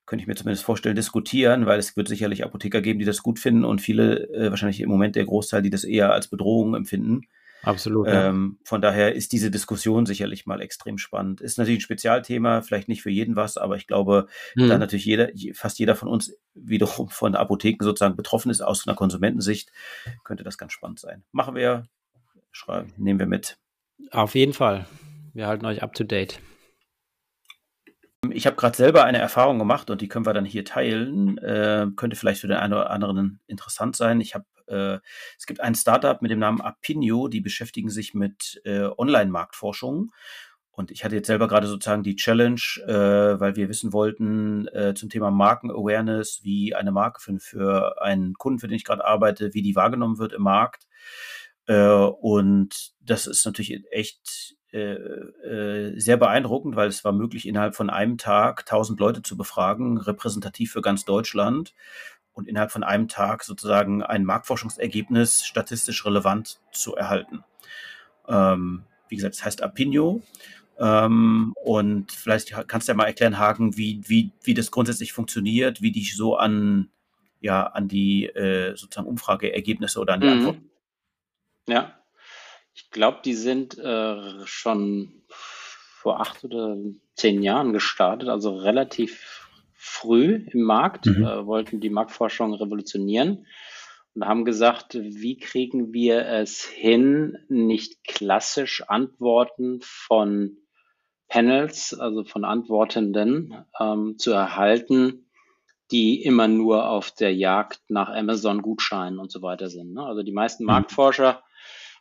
[0.06, 3.40] könnte ich mir zumindest vorstellen, diskutieren, weil es wird sicherlich Apotheker geben, die das gut
[3.40, 7.22] finden und viele, äh, wahrscheinlich im Moment der Großteil, die das eher als Bedrohung empfinden.
[7.64, 8.08] Absolut.
[8.10, 11.42] Ähm, Von daher ist diese Diskussion sicherlich mal extrem spannend.
[11.42, 14.70] Ist natürlich ein Spezialthema, vielleicht nicht für jeden was, aber ich glaube, mhm.
[14.70, 18.96] da natürlich jeder, fast jeder von uns wiederum von Apotheken sozusagen betroffen ist, aus einer
[18.96, 19.72] Konsumentensicht,
[20.24, 21.24] könnte das ganz spannend sein.
[21.32, 21.88] Machen wir,
[22.52, 23.58] schreiben, nehmen wir mit.
[24.12, 24.86] Auf jeden Fall.
[25.34, 26.40] Wir halten euch up to date.
[28.34, 31.38] Ich habe gerade selber eine Erfahrung gemacht und die können wir dann hier teilen.
[31.40, 34.22] Äh, könnte vielleicht für den einen oder anderen interessant sein.
[34.22, 35.00] Ich habe, äh,
[35.38, 40.12] es gibt ein Startup mit dem Namen Apinio, die beschäftigen sich mit äh, Online-Marktforschung.
[40.72, 44.94] Und ich hatte jetzt selber gerade sozusagen die Challenge, äh, weil wir wissen wollten äh,
[44.94, 49.54] zum Thema Marken-Awareness, wie eine Marke für, für einen Kunden, für den ich gerade arbeite,
[49.54, 50.86] wie die wahrgenommen wird im Markt.
[51.68, 58.18] Äh, und das ist natürlich echt sehr beeindruckend, weil es war möglich, innerhalb von einem
[58.18, 61.74] Tag 1000 Leute zu befragen, repräsentativ für ganz Deutschland
[62.36, 67.44] und innerhalb von einem Tag sozusagen ein Marktforschungsergebnis statistisch relevant zu erhalten.
[68.28, 70.22] Ähm, wie gesagt, es heißt Apinio.
[70.78, 75.82] Ähm, und vielleicht kannst du ja mal erklären, Hagen, wie, wie, wie das grundsätzlich funktioniert,
[75.82, 76.90] wie die so an,
[77.40, 80.34] ja, an die äh, sozusagen Umfrageergebnisse oder an die mhm.
[80.34, 80.70] Antworten
[81.70, 81.94] Ja,
[82.76, 86.78] ich glaube, die sind äh, schon vor acht oder
[87.16, 91.24] zehn Jahren gestartet, also relativ früh im Markt, mhm.
[91.24, 93.48] äh, wollten die Marktforschung revolutionieren
[94.14, 100.58] und haben gesagt, wie kriegen wir es hin, nicht klassisch Antworten von
[101.30, 105.30] Panels, also von Antwortenden, ähm, zu erhalten,
[105.92, 109.94] die immer nur auf der Jagd nach Amazon-Gutscheinen und so weiter sind.
[109.94, 110.04] Ne?
[110.04, 110.68] Also die meisten mhm.
[110.68, 111.42] Marktforscher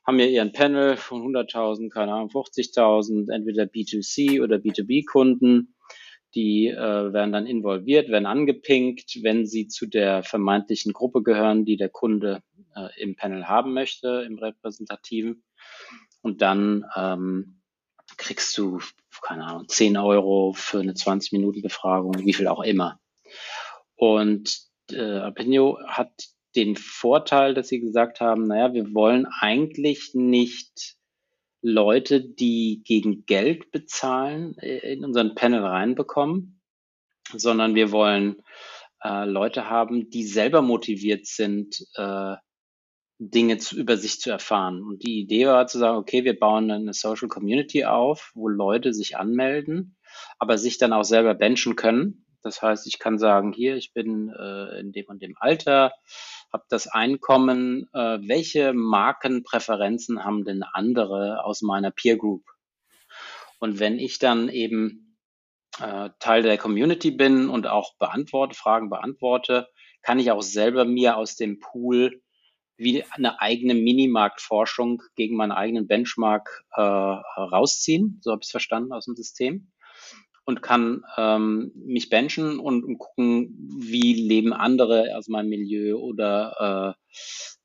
[0.07, 5.75] haben ja ihren Panel von 100.000, keine Ahnung, 50.000, entweder B2C oder B2B-Kunden
[6.35, 11.77] die äh, werden dann involviert, werden angepinkt, wenn sie zu der vermeintlichen Gruppe gehören, die
[11.77, 12.43] der Kunde
[12.75, 15.45] äh, im Panel haben möchte, im repräsentativen.
[16.23, 17.61] Und dann ähm,
[18.17, 18.81] kriegst du,
[19.23, 22.99] keine Ahnung, 10 Euro für eine 20-Minuten-Befragung, wie viel auch immer.
[23.95, 24.59] Und
[24.91, 26.11] äh, Apinio hat
[26.57, 30.97] den Vorteil, dass sie gesagt haben, naja, wir wollen eigentlich nicht
[31.63, 36.61] Leute, die gegen Geld bezahlen, äh, in unseren Panel reinbekommen,
[37.35, 38.43] sondern wir wollen
[39.03, 42.37] äh, Leute haben, die selber motiviert sind, äh,
[43.19, 44.83] Dinge zu, über sich zu erfahren.
[44.83, 48.93] Und die Idee war zu sagen, okay, wir bauen eine Social Community auf, wo Leute
[48.93, 49.97] sich anmelden,
[50.39, 52.27] aber sich dann auch selber benchen können.
[52.43, 55.93] Das heißt, ich kann sagen, hier, ich bin äh, in dem und dem Alter,
[56.55, 62.45] habe das Einkommen, äh, welche Markenpräferenzen haben denn andere aus meiner Peer Group?
[63.59, 65.19] Und wenn ich dann eben
[65.81, 69.69] äh, Teil der Community bin und auch beantworte, Fragen beantworte,
[70.03, 72.23] kann ich auch selber mir aus dem Pool
[72.77, 78.21] wie eine eigene Minimarktforschung gegen meinen eigenen Benchmark äh, rausziehen.
[78.23, 79.73] So habe ich es verstanden aus dem System
[80.45, 86.97] und kann ähm, mich benchen und, und, gucken, wie leben andere aus meinem Milieu oder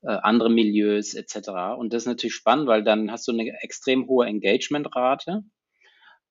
[0.02, 1.50] äh, äh, andere Milieus etc.
[1.78, 5.42] Und das ist natürlich spannend, weil dann hast du eine extrem hohe Engagementrate.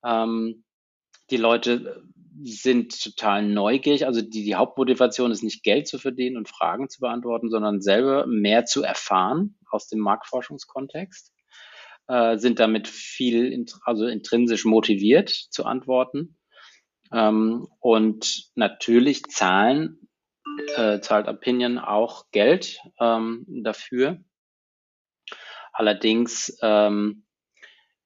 [0.04, 0.64] Ähm,
[1.30, 2.04] die Leute
[2.42, 4.08] sind total neugierig.
[4.08, 8.26] Also die, die Hauptmotivation ist nicht Geld zu verdienen und Fragen zu beantworten, sondern selber
[8.26, 11.32] mehr zu erfahren aus dem Marktforschungskontext,
[12.08, 16.39] äh, sind damit viel, also intrinsisch motiviert zu antworten
[17.12, 20.10] ähm, und natürlich zahlen,
[20.76, 24.24] äh, zahlt Opinion auch Geld ähm, dafür.
[25.72, 27.26] Allerdings ähm,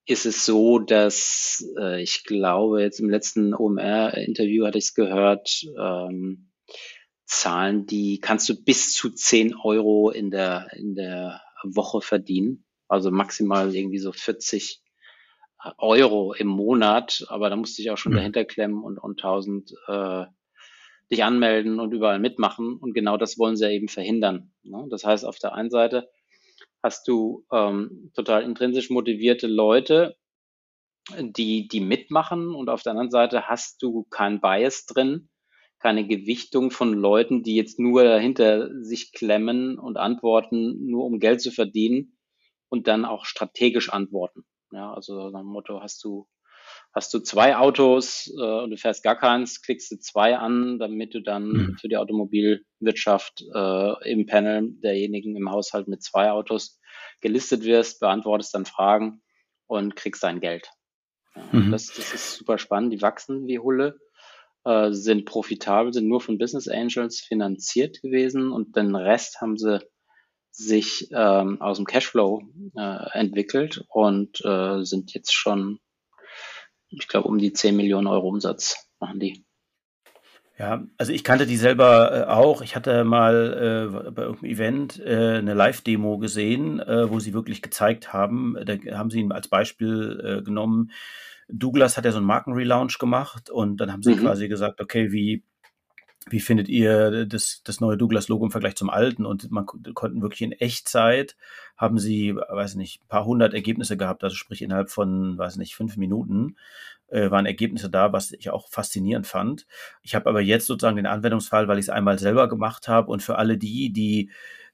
[0.05, 5.65] ist es so, dass äh, ich glaube, jetzt im letzten OMR-Interview hatte ich es gehört,
[5.79, 6.51] ähm,
[7.25, 12.65] Zahlen, die kannst du bis zu 10 Euro in der, in der Woche verdienen.
[12.87, 14.82] Also maximal irgendwie so 40
[15.77, 18.17] Euro im Monat, aber da musste ich auch schon mhm.
[18.17, 20.25] dahinter klemmen und, und 1000 äh,
[21.11, 22.77] dich anmelden und überall mitmachen.
[22.77, 24.51] Und genau das wollen sie ja eben verhindern.
[24.63, 24.85] Ne?
[24.89, 26.09] Das heißt, auf der einen Seite
[26.81, 30.17] hast du ähm, total intrinsisch motivierte Leute,
[31.19, 35.29] die, die mitmachen und auf der anderen Seite hast du kein Bias drin,
[35.79, 41.41] keine Gewichtung von Leuten, die jetzt nur dahinter sich klemmen und antworten, nur um Geld
[41.41, 42.17] zu verdienen
[42.69, 44.45] und dann auch strategisch antworten.
[44.73, 46.27] Ja, also nach dem Motto, hast du,
[46.93, 51.13] hast du zwei Autos äh, und du fährst gar keins, klickst du zwei an, damit
[51.13, 51.77] du dann mhm.
[51.79, 56.79] für die Automobilwirtschaft äh, im Panel derjenigen im Haushalt mit zwei Autos
[57.21, 59.21] gelistet wirst, beantwortest dann Fragen
[59.67, 60.69] und kriegst dein Geld.
[61.35, 61.71] Ja, mhm.
[61.71, 62.93] das, das ist super spannend.
[62.93, 63.99] Die wachsen wie Hulle,
[64.65, 69.79] äh, sind profitabel, sind nur von Business Angels finanziert gewesen und den Rest haben sie
[70.53, 72.43] sich ähm, aus dem Cashflow
[72.77, 75.79] äh, entwickelt und äh, sind jetzt schon,
[76.89, 79.43] ich glaube, um die 10 Millionen Euro Umsatz machen die.
[80.59, 82.61] Ja, also ich kannte die selber äh, auch.
[82.61, 87.63] Ich hatte mal äh, bei irgendeinem Event äh, eine Live-Demo gesehen, äh, wo sie wirklich
[87.63, 90.91] gezeigt haben, da haben sie ihn als Beispiel äh, genommen.
[91.49, 94.19] Douglas hat ja so einen Markenrelaunch gemacht und dann haben sie mhm.
[94.19, 95.43] quasi gesagt, okay, wie
[96.29, 99.25] wie findet ihr das, das neue Douglas-Logo im Vergleich zum alten?
[99.25, 101.35] Und man konnten wirklich in Echtzeit,
[101.77, 105.75] haben sie, weiß nicht, ein paar hundert Ergebnisse gehabt, also sprich innerhalb von, weiß nicht,
[105.75, 106.55] fünf Minuten
[107.09, 109.67] äh, waren Ergebnisse da, was ich auch faszinierend fand.
[110.01, 113.21] Ich habe aber jetzt sozusagen den Anwendungsfall, weil ich es einmal selber gemacht habe und
[113.21, 114.29] für alle die, die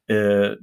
[0.07, 0.55] äh,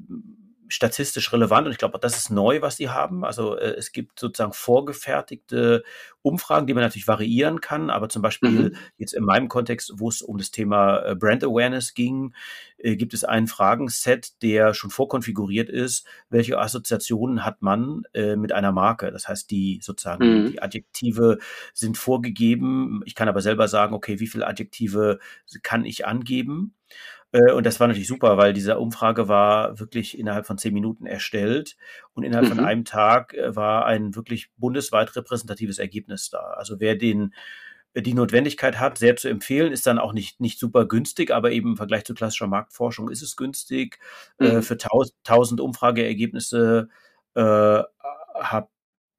[0.69, 3.25] statistisch relevant und ich glaube, das ist neu, was sie haben.
[3.25, 5.85] Also äh, es gibt sozusagen vorgefertigte
[6.23, 8.77] Umfragen, die man natürlich variieren kann, aber zum Beispiel mhm.
[8.99, 12.35] jetzt in meinem Kontext, wo es um das Thema äh, Brand Awareness ging,
[12.79, 18.53] äh, gibt es einen Fragenset, der schon vorkonfiguriert ist, welche Assoziationen hat man äh, mit
[18.53, 19.13] einer Marke.
[19.13, 20.51] Das heißt, die sozusagen mhm.
[20.51, 21.39] die Adjektive
[21.75, 23.03] sind vorgegeben.
[23.05, 25.21] Ich kann aber selber sagen, okay, wie viele Adjektive
[25.63, 26.75] kann ich angeben?
[27.37, 31.07] Äh, und das war natürlich super, weil diese Umfrage war wirklich innerhalb von zehn Minuten
[31.07, 31.77] erstellt
[32.15, 32.57] und innerhalb mhm.
[32.57, 36.39] von einem Tag äh, war ein wirklich bundesweit repräsentatives Ergebnis da.
[36.39, 37.35] Also wer den
[37.99, 41.71] die Notwendigkeit hat, sehr zu empfehlen, ist dann auch nicht, nicht super günstig, aber eben
[41.71, 43.99] im Vergleich zu klassischer Marktforschung ist es günstig.
[44.39, 44.59] Äh, mhm.
[44.59, 44.77] Äh, für
[45.25, 46.89] tausend Umfrageergebnisse
[47.35, 48.69] äh, habe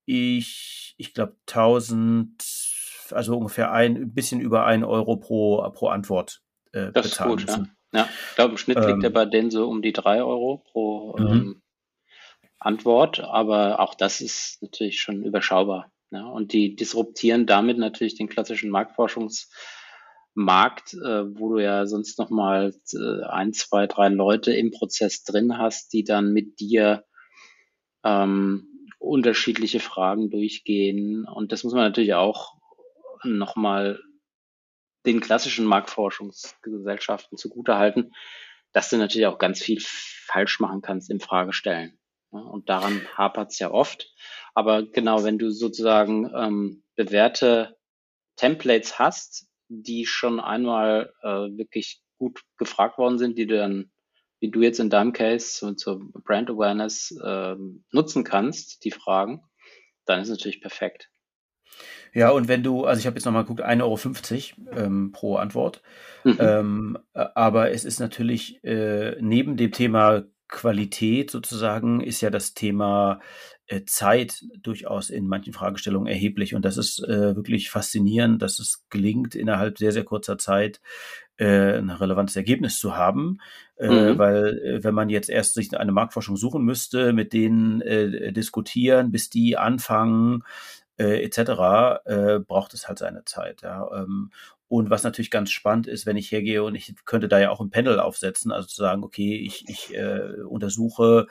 [0.06, 6.92] ich, ich glaube, 1000, also ungefähr ein bisschen über ein Euro pro, pro Antwort äh,
[6.92, 7.66] das bezahlen ist gut, müssen.
[7.66, 7.77] Ja.
[7.98, 8.10] Ja.
[8.30, 11.18] ich glaube, im Schnitt ähm, liegt er bei denen so um die drei Euro pro
[11.18, 11.28] mhm.
[11.28, 11.62] ähm,
[12.60, 15.92] Antwort, aber auch das ist natürlich schon überschaubar.
[16.10, 22.30] Ja, und die disruptieren damit natürlich den klassischen Marktforschungsmarkt, äh, wo du ja sonst noch
[22.30, 27.04] mal äh, ein, zwei, drei Leute im Prozess drin hast, die dann mit dir
[28.06, 28.68] ähm,
[29.00, 31.26] unterschiedliche Fragen durchgehen.
[31.26, 32.54] Und das muss man natürlich auch
[33.24, 34.00] noch mal
[35.08, 38.14] den klassischen Marktforschungsgesellschaften zugutehalten,
[38.74, 41.98] dass du natürlich auch ganz viel falsch machen kannst im Fragestellen.
[42.30, 44.14] Und daran hapert es ja oft.
[44.54, 47.78] Aber genau, wenn du sozusagen ähm, bewährte
[48.36, 51.28] Templates hast, die schon einmal äh,
[51.58, 53.92] wirklich gut gefragt worden sind, die du dann,
[54.40, 57.56] wie du jetzt in deinem Case so, zur Brand Awareness äh,
[57.92, 59.42] nutzen kannst, die Fragen,
[60.06, 61.10] dann ist natürlich perfekt.
[62.14, 65.82] Ja, und wenn du, also ich habe jetzt nochmal geguckt, 1,50 Euro ähm, pro Antwort.
[66.24, 66.38] Mhm.
[66.40, 73.20] Ähm, aber es ist natürlich äh, neben dem Thema Qualität sozusagen ist ja das Thema
[73.68, 76.56] äh, Zeit durchaus in manchen Fragestellungen erheblich.
[76.56, 80.80] Und das ist äh, wirklich faszinierend, dass es gelingt, innerhalb sehr, sehr kurzer Zeit
[81.36, 83.40] äh, ein relevantes Ergebnis zu haben.
[83.76, 84.18] Äh, mhm.
[84.18, 87.82] Weil äh, wenn man jetzt erst sich eine Marktforschung suchen müsste, mit denen
[88.34, 90.44] diskutieren, bis die anfangen,
[90.98, 93.62] äh, etc., äh, braucht es halt seine Zeit.
[93.62, 93.90] Ja.
[93.94, 94.32] Ähm,
[94.70, 97.62] und was natürlich ganz spannend ist, wenn ich hergehe und ich könnte da ja auch
[97.62, 101.28] ein Panel aufsetzen, also zu sagen, okay, ich, ich äh, untersuche,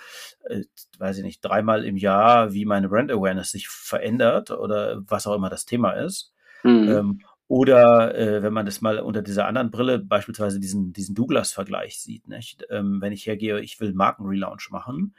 [0.48, 0.62] äh,
[0.98, 5.34] weiß ich nicht, dreimal im Jahr, wie meine Brand Awareness sich verändert oder was auch
[5.34, 6.32] immer das Thema ist.
[6.62, 6.88] Mhm.
[6.88, 12.00] Ähm, oder äh, wenn man das mal unter dieser anderen Brille, beispielsweise diesen, diesen Douglas-Vergleich
[12.00, 12.66] sieht, nicht?
[12.70, 15.14] Ähm, wenn ich hergehe, ich will Markenrelaunch machen,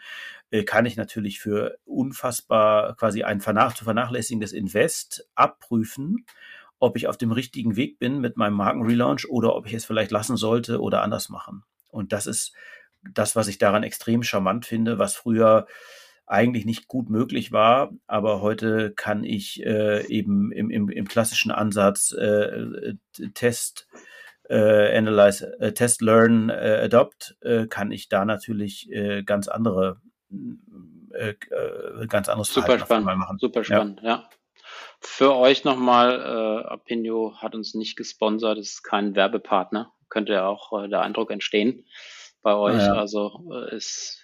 [0.52, 6.26] äh, kann ich natürlich für unfassbar quasi ein vernach zu vernachlässigendes Invest abprüfen
[6.80, 10.12] ob ich auf dem richtigen Weg bin mit meinem Markenrelaunch oder ob ich es vielleicht
[10.12, 11.64] lassen sollte oder anders machen.
[11.90, 12.54] Und das ist
[13.14, 15.66] das, was ich daran extrem charmant finde, was früher
[16.28, 21.52] eigentlich nicht gut möglich war, aber heute kann ich äh, eben im, im, im klassischen
[21.52, 22.96] Ansatz äh,
[23.34, 23.88] Test,
[24.50, 30.02] äh, Analyze, äh, Test, Learn, äh, Adopt, äh, kann ich da natürlich äh, ganz andere
[31.14, 33.38] äh, äh, ganz anderes Super spannend, machen.
[33.40, 34.10] Super spannend, ja.
[34.10, 34.30] ja.
[35.00, 39.94] Für euch nochmal, äh, Apinio hat uns nicht gesponsert, ist kein Werbepartner.
[40.10, 41.86] Könnte ja auch äh, der Eindruck entstehen
[42.42, 42.82] bei euch.
[42.82, 42.94] Ja.
[42.94, 44.17] Also äh, ist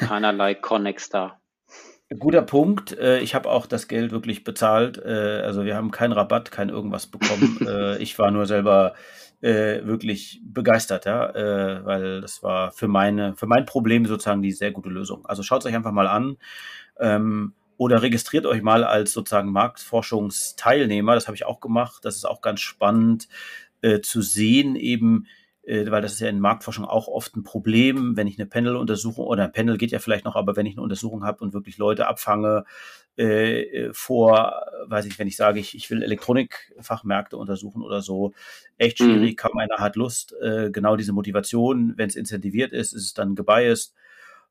[0.00, 1.40] keinerlei Connex da.
[2.18, 2.96] Guter Punkt.
[2.98, 4.98] Äh, ich habe auch das Geld wirklich bezahlt.
[4.98, 7.58] Äh, also wir haben keinen Rabatt, kein irgendwas bekommen.
[7.70, 8.94] Äh, ich war nur selber
[9.42, 14.90] wirklich begeistert, ja, weil das war für meine, für mein Problem sozusagen die sehr gute
[14.90, 15.24] Lösung.
[15.24, 16.36] Also schaut es euch einfach mal an.
[16.98, 21.14] Ähm, oder registriert euch mal als sozusagen Marktforschungsteilnehmer.
[21.14, 22.04] Das habe ich auch gemacht.
[22.04, 23.28] Das ist auch ganz spannend
[23.80, 25.26] äh, zu sehen, eben,
[25.70, 29.44] weil das ist ja in Marktforschung auch oft ein Problem, wenn ich eine Panel-Untersuchung oder
[29.44, 32.08] ein Panel geht ja vielleicht noch, aber wenn ich eine Untersuchung habe und wirklich Leute
[32.08, 32.64] abfange
[33.16, 38.32] äh, vor, weiß ich, wenn ich sage, ich, ich will Elektronikfachmärkte untersuchen oder so,
[38.78, 39.04] echt mhm.
[39.04, 39.36] schwierig, mhm.
[39.36, 40.34] kaum einer hat Lust.
[40.40, 43.94] Äh, genau diese Motivation, wenn es incentiviert ist, ist es dann gebiased.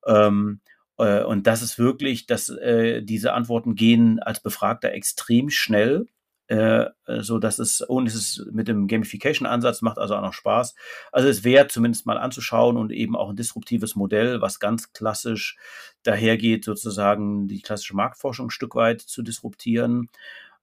[0.05, 0.61] Ähm,
[0.97, 6.07] äh, und das ist wirklich, dass äh, diese Antworten gehen als Befragter extrem schnell,
[6.50, 10.74] äh, so dass es und es ist mit dem Gamification-Ansatz macht also auch noch Spaß.
[11.12, 15.58] Also es wäre zumindest mal anzuschauen und eben auch ein disruptives Modell, was ganz klassisch
[16.02, 20.10] dahergeht, sozusagen die klassische Marktforschung ein Stück weit zu disruptieren.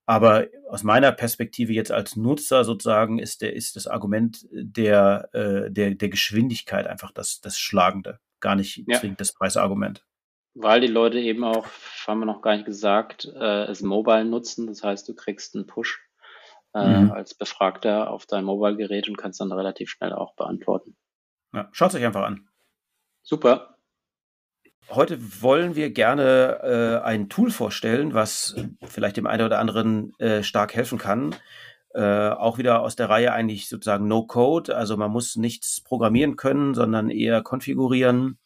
[0.05, 5.71] Aber aus meiner Perspektive jetzt als Nutzer sozusagen ist der ist das Argument der äh,
[5.71, 8.99] der der Geschwindigkeit einfach das das Schlagende, gar nicht ja.
[8.99, 10.03] zwingend das Preisargument
[10.59, 11.65] weil die Leute eben auch,
[12.07, 14.67] haben wir noch gar nicht gesagt, äh, es mobile nutzen.
[14.67, 15.99] Das heißt, du kriegst einen Push
[16.73, 17.11] äh, mhm.
[17.11, 20.95] als Befragter auf dein Mobile-Gerät und kannst dann relativ schnell auch beantworten.
[21.53, 22.47] Ja, schaut es euch einfach an.
[23.21, 23.77] Super.
[24.89, 26.59] Heute wollen wir gerne
[27.03, 28.55] äh, ein Tool vorstellen, was
[28.85, 31.35] vielleicht dem einen oder anderen äh, stark helfen kann.
[31.93, 34.75] Äh, auch wieder aus der Reihe eigentlich sozusagen No Code.
[34.75, 38.39] Also man muss nichts programmieren können, sondern eher konfigurieren.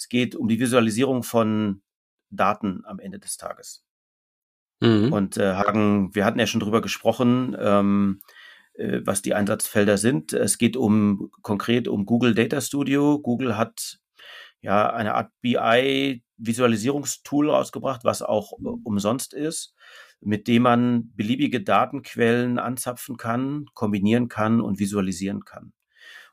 [0.00, 1.82] Es geht um die Visualisierung von
[2.30, 3.84] Daten am Ende des Tages.
[4.80, 5.12] Mhm.
[5.12, 8.22] Und äh, Hagen, wir hatten ja schon drüber gesprochen, ähm,
[8.72, 10.32] äh, was die Einsatzfelder sind.
[10.32, 13.18] Es geht um konkret um Google Data Studio.
[13.18, 13.98] Google hat
[14.62, 19.74] ja eine Art BI-Visualisierungstool rausgebracht, was auch äh, umsonst ist,
[20.22, 25.74] mit dem man beliebige Datenquellen anzapfen kann, kombinieren kann und visualisieren kann.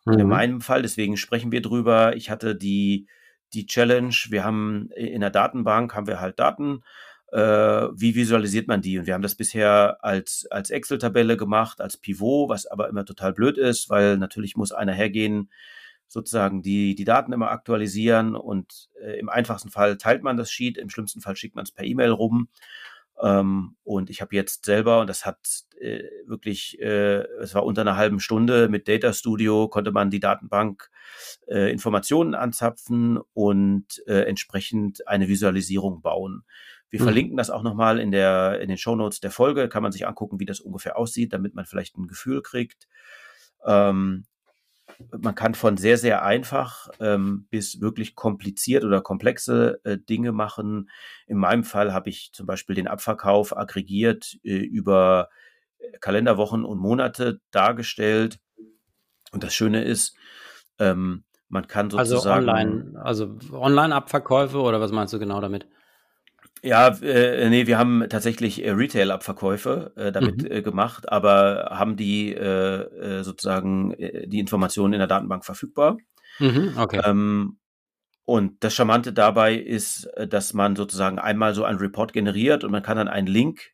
[0.05, 0.29] Und in mhm.
[0.29, 3.09] meinem Fall, deswegen sprechen wir drüber, ich hatte die,
[3.53, 6.83] die Challenge, wir haben in der Datenbank haben wir halt Daten,
[7.31, 8.99] äh, wie visualisiert man die?
[8.99, 13.33] Und wir haben das bisher als, als Excel-Tabelle gemacht, als Pivot, was aber immer total
[13.33, 15.49] blöd ist, weil natürlich muss einer hergehen,
[16.07, 20.77] sozusagen die, die Daten immer aktualisieren und äh, im einfachsten Fall teilt man das Sheet,
[20.77, 22.47] im schlimmsten Fall schickt man es per E-Mail rum.
[23.21, 25.39] Ähm, und ich habe jetzt selber, und das hat
[25.79, 30.19] äh, wirklich, äh, es war unter einer halben Stunde mit Data Studio, konnte man die
[30.19, 30.89] Datenbank
[31.47, 36.43] äh, Informationen anzapfen und äh, entsprechend eine Visualisierung bauen.
[36.89, 37.05] Wir mhm.
[37.05, 40.07] verlinken das auch nochmal in, der, in den Show Notes der Folge, kann man sich
[40.07, 42.87] angucken, wie das ungefähr aussieht, damit man vielleicht ein Gefühl kriegt.
[43.65, 44.25] Ähm,
[45.19, 50.89] man kann von sehr, sehr einfach ähm, bis wirklich kompliziert oder komplexe äh, Dinge machen.
[51.27, 55.29] In meinem Fall habe ich zum Beispiel den Abverkauf aggregiert äh, über
[55.77, 58.39] äh, Kalenderwochen und Monate dargestellt.
[59.31, 60.15] Und das Schöne ist,
[60.79, 62.49] ähm, man kann also sozusagen.
[62.49, 65.67] Also online, also Online-Abverkäufe oder was meinst du genau damit?
[66.67, 70.51] Ja, äh, nee, wir haben tatsächlich äh, Retail-Abverkäufe äh, damit mhm.
[70.51, 75.97] äh, gemacht, aber haben die äh, äh sozusagen äh, die Informationen in der Datenbank verfügbar.
[76.39, 77.01] Mhm, okay.
[77.05, 77.57] Ähm,
[78.25, 82.71] und das Charmante dabei ist, äh, dass man sozusagen einmal so einen Report generiert und
[82.71, 83.71] man kann dann einen Link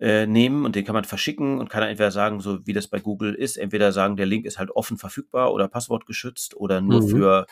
[0.00, 2.88] äh, nehmen und den kann man verschicken und kann dann entweder sagen, so wie das
[2.88, 7.02] bei Google ist, entweder sagen, der Link ist halt offen verfügbar oder passwortgeschützt oder nur
[7.02, 7.08] mhm.
[7.08, 7.46] für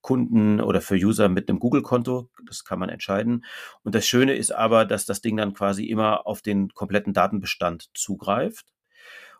[0.00, 2.30] Kunden oder für User mit einem Google-Konto.
[2.46, 3.44] Das kann man entscheiden.
[3.82, 7.90] Und das Schöne ist aber, dass das Ding dann quasi immer auf den kompletten Datenbestand
[7.94, 8.66] zugreift.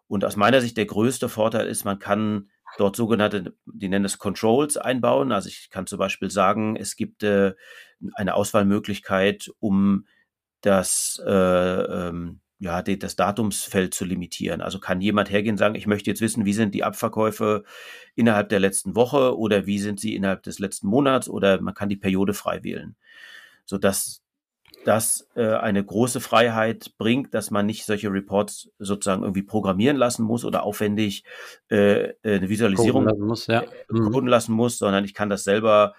[0.06, 4.18] Und aus meiner Sicht der größte Vorteil ist, man kann dort sogenannte, die nennen es
[4.18, 5.32] Controls einbauen.
[5.32, 7.54] Also ich kann zum Beispiel sagen, es gibt äh,
[8.14, 10.06] eine Auswahlmöglichkeit, um
[10.62, 14.60] das äh, ähm, ja, das Datumsfeld zu limitieren.
[14.60, 17.64] Also kann jemand hergehen und sagen, ich möchte jetzt wissen, wie sind die Abverkäufe
[18.14, 21.88] innerhalb der letzten Woche oder wie sind sie innerhalb des letzten Monats oder man kann
[21.88, 22.96] die Periode frei wählen.
[23.64, 24.22] Sodass
[24.84, 30.24] das äh, eine große Freiheit bringt, dass man nicht solche Reports sozusagen irgendwie programmieren lassen
[30.24, 31.24] muss oder aufwendig
[31.70, 33.64] äh, äh eine Visualisierung lassen muss, ja.
[33.88, 34.26] mhm.
[34.26, 35.94] lassen muss, sondern ich kann das selber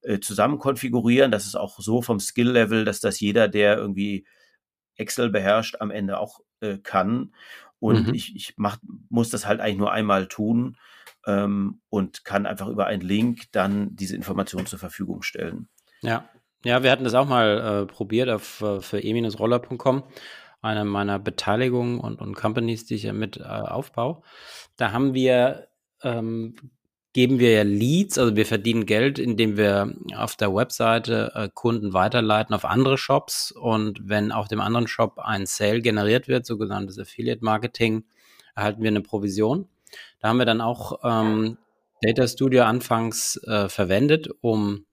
[0.00, 1.30] äh, zusammen konfigurieren.
[1.30, 4.26] Das ist auch so vom Skill-Level, dass das jeder, der irgendwie
[4.96, 7.34] Excel beherrscht, am Ende auch äh, kann.
[7.78, 8.14] Und mhm.
[8.14, 8.78] ich, ich mach,
[9.08, 10.76] muss das halt eigentlich nur einmal tun
[11.26, 15.68] ähm, und kann einfach über einen Link dann diese Information zur Verfügung stellen.
[16.00, 16.28] Ja,
[16.64, 20.02] ja, wir hatten das auch mal äh, probiert auf äh, für e-roller.com,
[20.62, 24.22] eine meiner Beteiligungen und, und Companies, die ich ja mit äh, aufbaue.
[24.76, 25.68] Da haben wir
[26.02, 26.56] ähm,
[27.16, 31.94] geben wir ja Leads, also wir verdienen Geld, indem wir auf der Webseite äh, Kunden
[31.94, 36.98] weiterleiten auf andere Shops und wenn auf dem anderen Shop ein Sale generiert wird, sogenanntes
[36.98, 38.04] Affiliate Marketing,
[38.54, 39.66] erhalten wir eine Provision.
[40.20, 41.56] Da haben wir dann auch ähm,
[42.02, 44.84] Data Studio anfangs äh, verwendet, um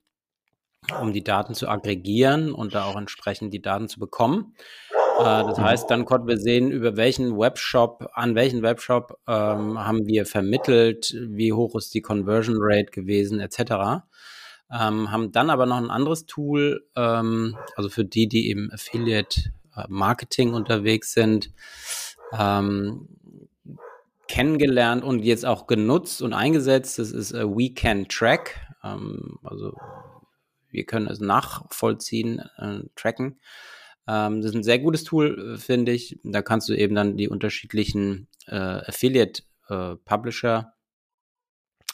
[1.01, 4.55] um die Daten zu aggregieren und da auch entsprechend die Daten zu bekommen.
[5.19, 5.63] Äh, das mhm.
[5.63, 11.15] heißt, dann konnten wir sehen, über welchen Webshop, an welchen Webshop ähm, haben wir vermittelt,
[11.27, 14.03] wie hoch ist die Conversion Rate gewesen, etc.
[14.71, 19.51] Ähm, haben dann aber noch ein anderes Tool, ähm, also für die, die im Affiliate
[19.75, 21.51] äh, Marketing unterwegs sind,
[22.31, 23.07] ähm,
[24.27, 26.97] kennengelernt und jetzt auch genutzt und eingesetzt.
[26.97, 28.59] Das ist äh, We Can Track.
[28.83, 29.73] Ähm, also
[30.71, 33.39] wir können es nachvollziehen, äh, tracken.
[34.07, 36.19] Ähm, das ist ein sehr gutes Tool, äh, finde ich.
[36.23, 40.73] Da kannst du eben dann die unterschiedlichen äh, Affiliate-Publisher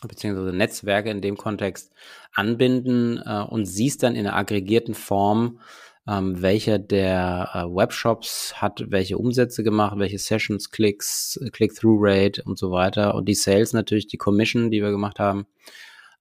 [0.04, 1.92] äh, beziehungsweise Netzwerke in dem Kontext
[2.34, 5.60] anbinden äh, und siehst dann in einer aggregierten Form,
[6.08, 12.72] ähm, welcher der äh, Webshops hat welche Umsätze gemacht, welche Sessions, Klicks, Click-Through-Rate und so
[12.72, 15.46] weiter und die Sales natürlich, die Commission, die wir gemacht haben.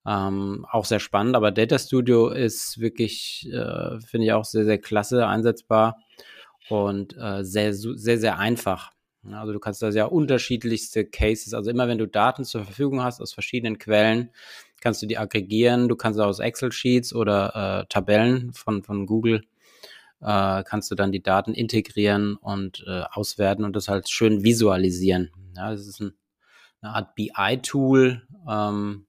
[0.09, 4.79] Ähm, auch sehr spannend, aber Data Studio ist wirklich, äh, finde ich auch sehr, sehr
[4.79, 5.99] klasse einsetzbar
[6.71, 8.93] und äh, sehr, sehr, sehr einfach.
[9.31, 13.21] Also du kannst da sehr unterschiedlichste Cases, also immer wenn du Daten zur Verfügung hast
[13.21, 14.31] aus verschiedenen Quellen,
[14.81, 15.89] kannst du die aggregieren.
[15.89, 19.43] Du kannst aus Excel-Sheets oder äh, Tabellen von, von Google
[20.21, 25.31] äh, kannst du dann die Daten integrieren und äh, auswerten und das halt schön visualisieren.
[25.57, 26.15] Ja, das ist ein,
[26.81, 29.07] eine Art BI-Tool, ähm,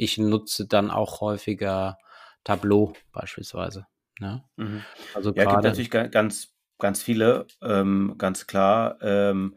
[0.00, 1.98] ich nutze dann auch häufiger
[2.42, 3.86] Tableau beispielsweise.
[4.18, 4.42] Ne?
[4.56, 4.82] Mhm.
[5.14, 8.96] Also ja, gibt natürlich ganz, ganz viele, ähm, ganz klar.
[9.02, 9.56] Ähm,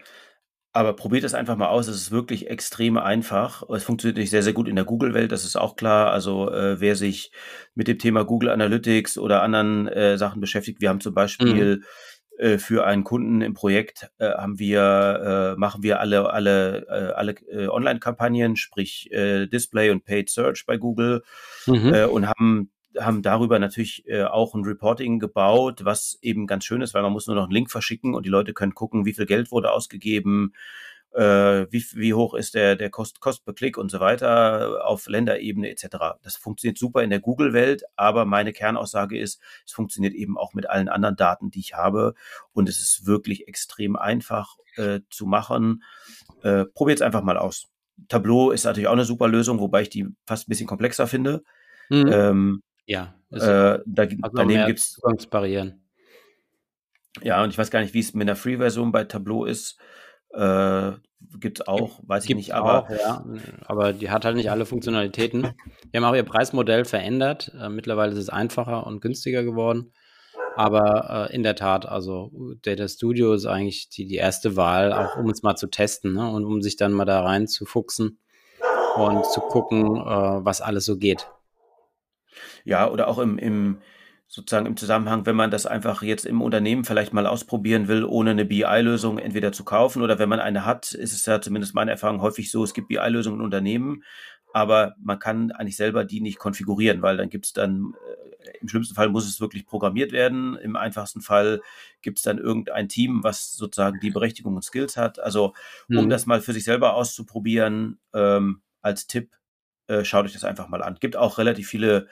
[0.73, 1.87] aber probiert es einfach mal aus.
[1.87, 3.63] Es ist wirklich extrem einfach.
[3.69, 6.11] Es funktioniert nicht sehr, sehr gut in der Google-Welt, das ist auch klar.
[6.11, 7.31] Also äh, wer sich
[7.73, 11.83] mit dem Thema Google Analytics oder anderen äh, Sachen beschäftigt, wir haben zum Beispiel mhm
[12.57, 17.33] für einen Kunden im Projekt äh, haben wir, äh, machen wir alle, alle, äh, alle
[17.47, 21.23] äh, Online-Kampagnen, sprich äh, Display und Paid Search bei Google
[21.67, 21.93] mhm.
[21.93, 26.81] äh, und haben haben darüber natürlich äh, auch ein Reporting gebaut, was eben ganz schön
[26.81, 29.13] ist, weil man muss nur noch einen Link verschicken und die Leute können gucken, wie
[29.13, 30.53] viel Geld wurde ausgegeben,
[31.13, 35.07] äh, wie, wie hoch ist der, der Kost, Kost per Klick und so weiter auf
[35.07, 36.17] Länderebene etc.
[36.21, 40.69] Das funktioniert super in der Google-Welt, aber meine Kernaussage ist, es funktioniert eben auch mit
[40.69, 42.15] allen anderen Daten, die ich habe
[42.51, 45.83] und es ist wirklich extrem einfach äh, zu machen.
[46.41, 47.67] Äh, Probiert es einfach mal aus.
[48.07, 51.43] Tableau ist natürlich auch eine super Lösung, wobei ich die fast ein bisschen komplexer finde.
[51.89, 52.09] Mhm.
[52.11, 55.83] Ähm, ja, äh, da, daneben gibt es Zugangsbarrieren.
[57.21, 59.77] Ja, und ich weiß gar nicht, wie es mit der Free-Version bei Tableau ist.
[60.33, 60.91] Äh,
[61.39, 62.83] gibt es auch, weiß ich nicht, aber.
[62.83, 63.25] Auch, ja,
[63.65, 65.53] aber die hat halt nicht alle Funktionalitäten.
[65.85, 67.51] Die haben auch ihr Preismodell verändert.
[67.59, 69.93] Äh, mittlerweile ist es einfacher und günstiger geworden.
[70.55, 72.31] Aber äh, in der Tat, also
[72.61, 76.29] Data Studio ist eigentlich die, die erste Wahl, auch um es mal zu testen ne?
[76.29, 78.19] und um sich dann mal da rein zu fuchsen
[78.95, 81.27] und zu gucken, äh, was alles so geht.
[82.65, 83.81] Ja, oder auch im, im
[84.27, 88.31] sozusagen im Zusammenhang, wenn man das einfach jetzt im Unternehmen vielleicht mal ausprobieren will, ohne
[88.31, 91.91] eine BI-Lösung entweder zu kaufen oder wenn man eine hat, ist es ja zumindest meine
[91.91, 94.03] Erfahrung häufig so, es gibt BI-Lösungen in Unternehmen,
[94.53, 97.93] aber man kann eigentlich selber die nicht konfigurieren, weil dann gibt es dann,
[98.43, 101.61] äh, im schlimmsten Fall muss es wirklich programmiert werden, im einfachsten Fall
[102.01, 105.19] gibt es dann irgendein Team, was sozusagen die Berechtigung und Skills hat.
[105.19, 105.53] Also
[105.89, 106.09] um mhm.
[106.09, 109.31] das mal für sich selber auszuprobieren, ähm, als Tipp,
[109.87, 110.97] äh, schaut euch das einfach mal an.
[110.99, 112.07] Gibt auch relativ viele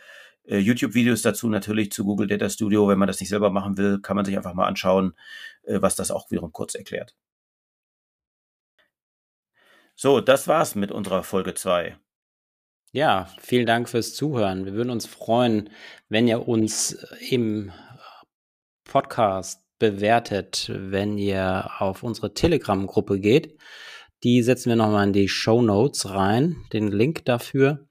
[0.45, 2.87] äh, YouTube-Videos dazu natürlich zu Google Data Studio.
[2.87, 5.13] Wenn man das nicht selber machen will, kann man sich einfach mal anschauen,
[5.63, 7.15] äh, was das auch wiederum kurz erklärt.
[9.95, 11.95] So, das war's mit unserer Folge 2.
[12.91, 14.65] Ja, vielen Dank fürs Zuhören.
[14.65, 15.69] Wir würden uns freuen,
[16.09, 16.91] wenn ihr uns
[17.29, 17.71] im
[18.83, 23.57] Podcast bewertet, wenn ihr auf unsere Telegram-Gruppe geht.
[24.23, 27.87] Die setzen wir nochmal in die Show Notes rein, den Link dafür.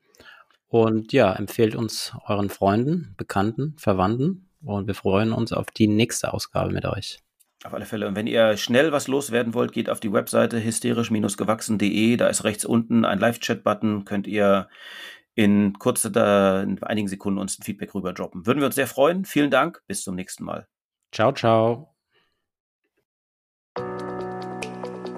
[0.70, 6.32] Und ja, empfehlt uns euren Freunden, Bekannten, Verwandten und wir freuen uns auf die nächste
[6.32, 7.18] Ausgabe mit euch.
[7.64, 8.06] Auf alle Fälle.
[8.06, 12.16] Und wenn ihr schnell was loswerden wollt, geht auf die Webseite hysterisch-gewachsen.de.
[12.16, 14.04] Da ist rechts unten ein Live-Chat-Button.
[14.04, 14.68] Könnt ihr
[15.34, 18.46] in kurzer, in einigen Sekunden uns ein Feedback rüber droppen.
[18.46, 19.24] Würden wir uns sehr freuen.
[19.24, 19.82] Vielen Dank.
[19.88, 20.68] Bis zum nächsten Mal.
[21.12, 21.94] Ciao, ciao.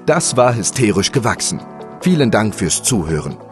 [0.06, 1.60] Das war hysterisch gewachsen.
[2.00, 3.51] Vielen Dank fürs Zuhören.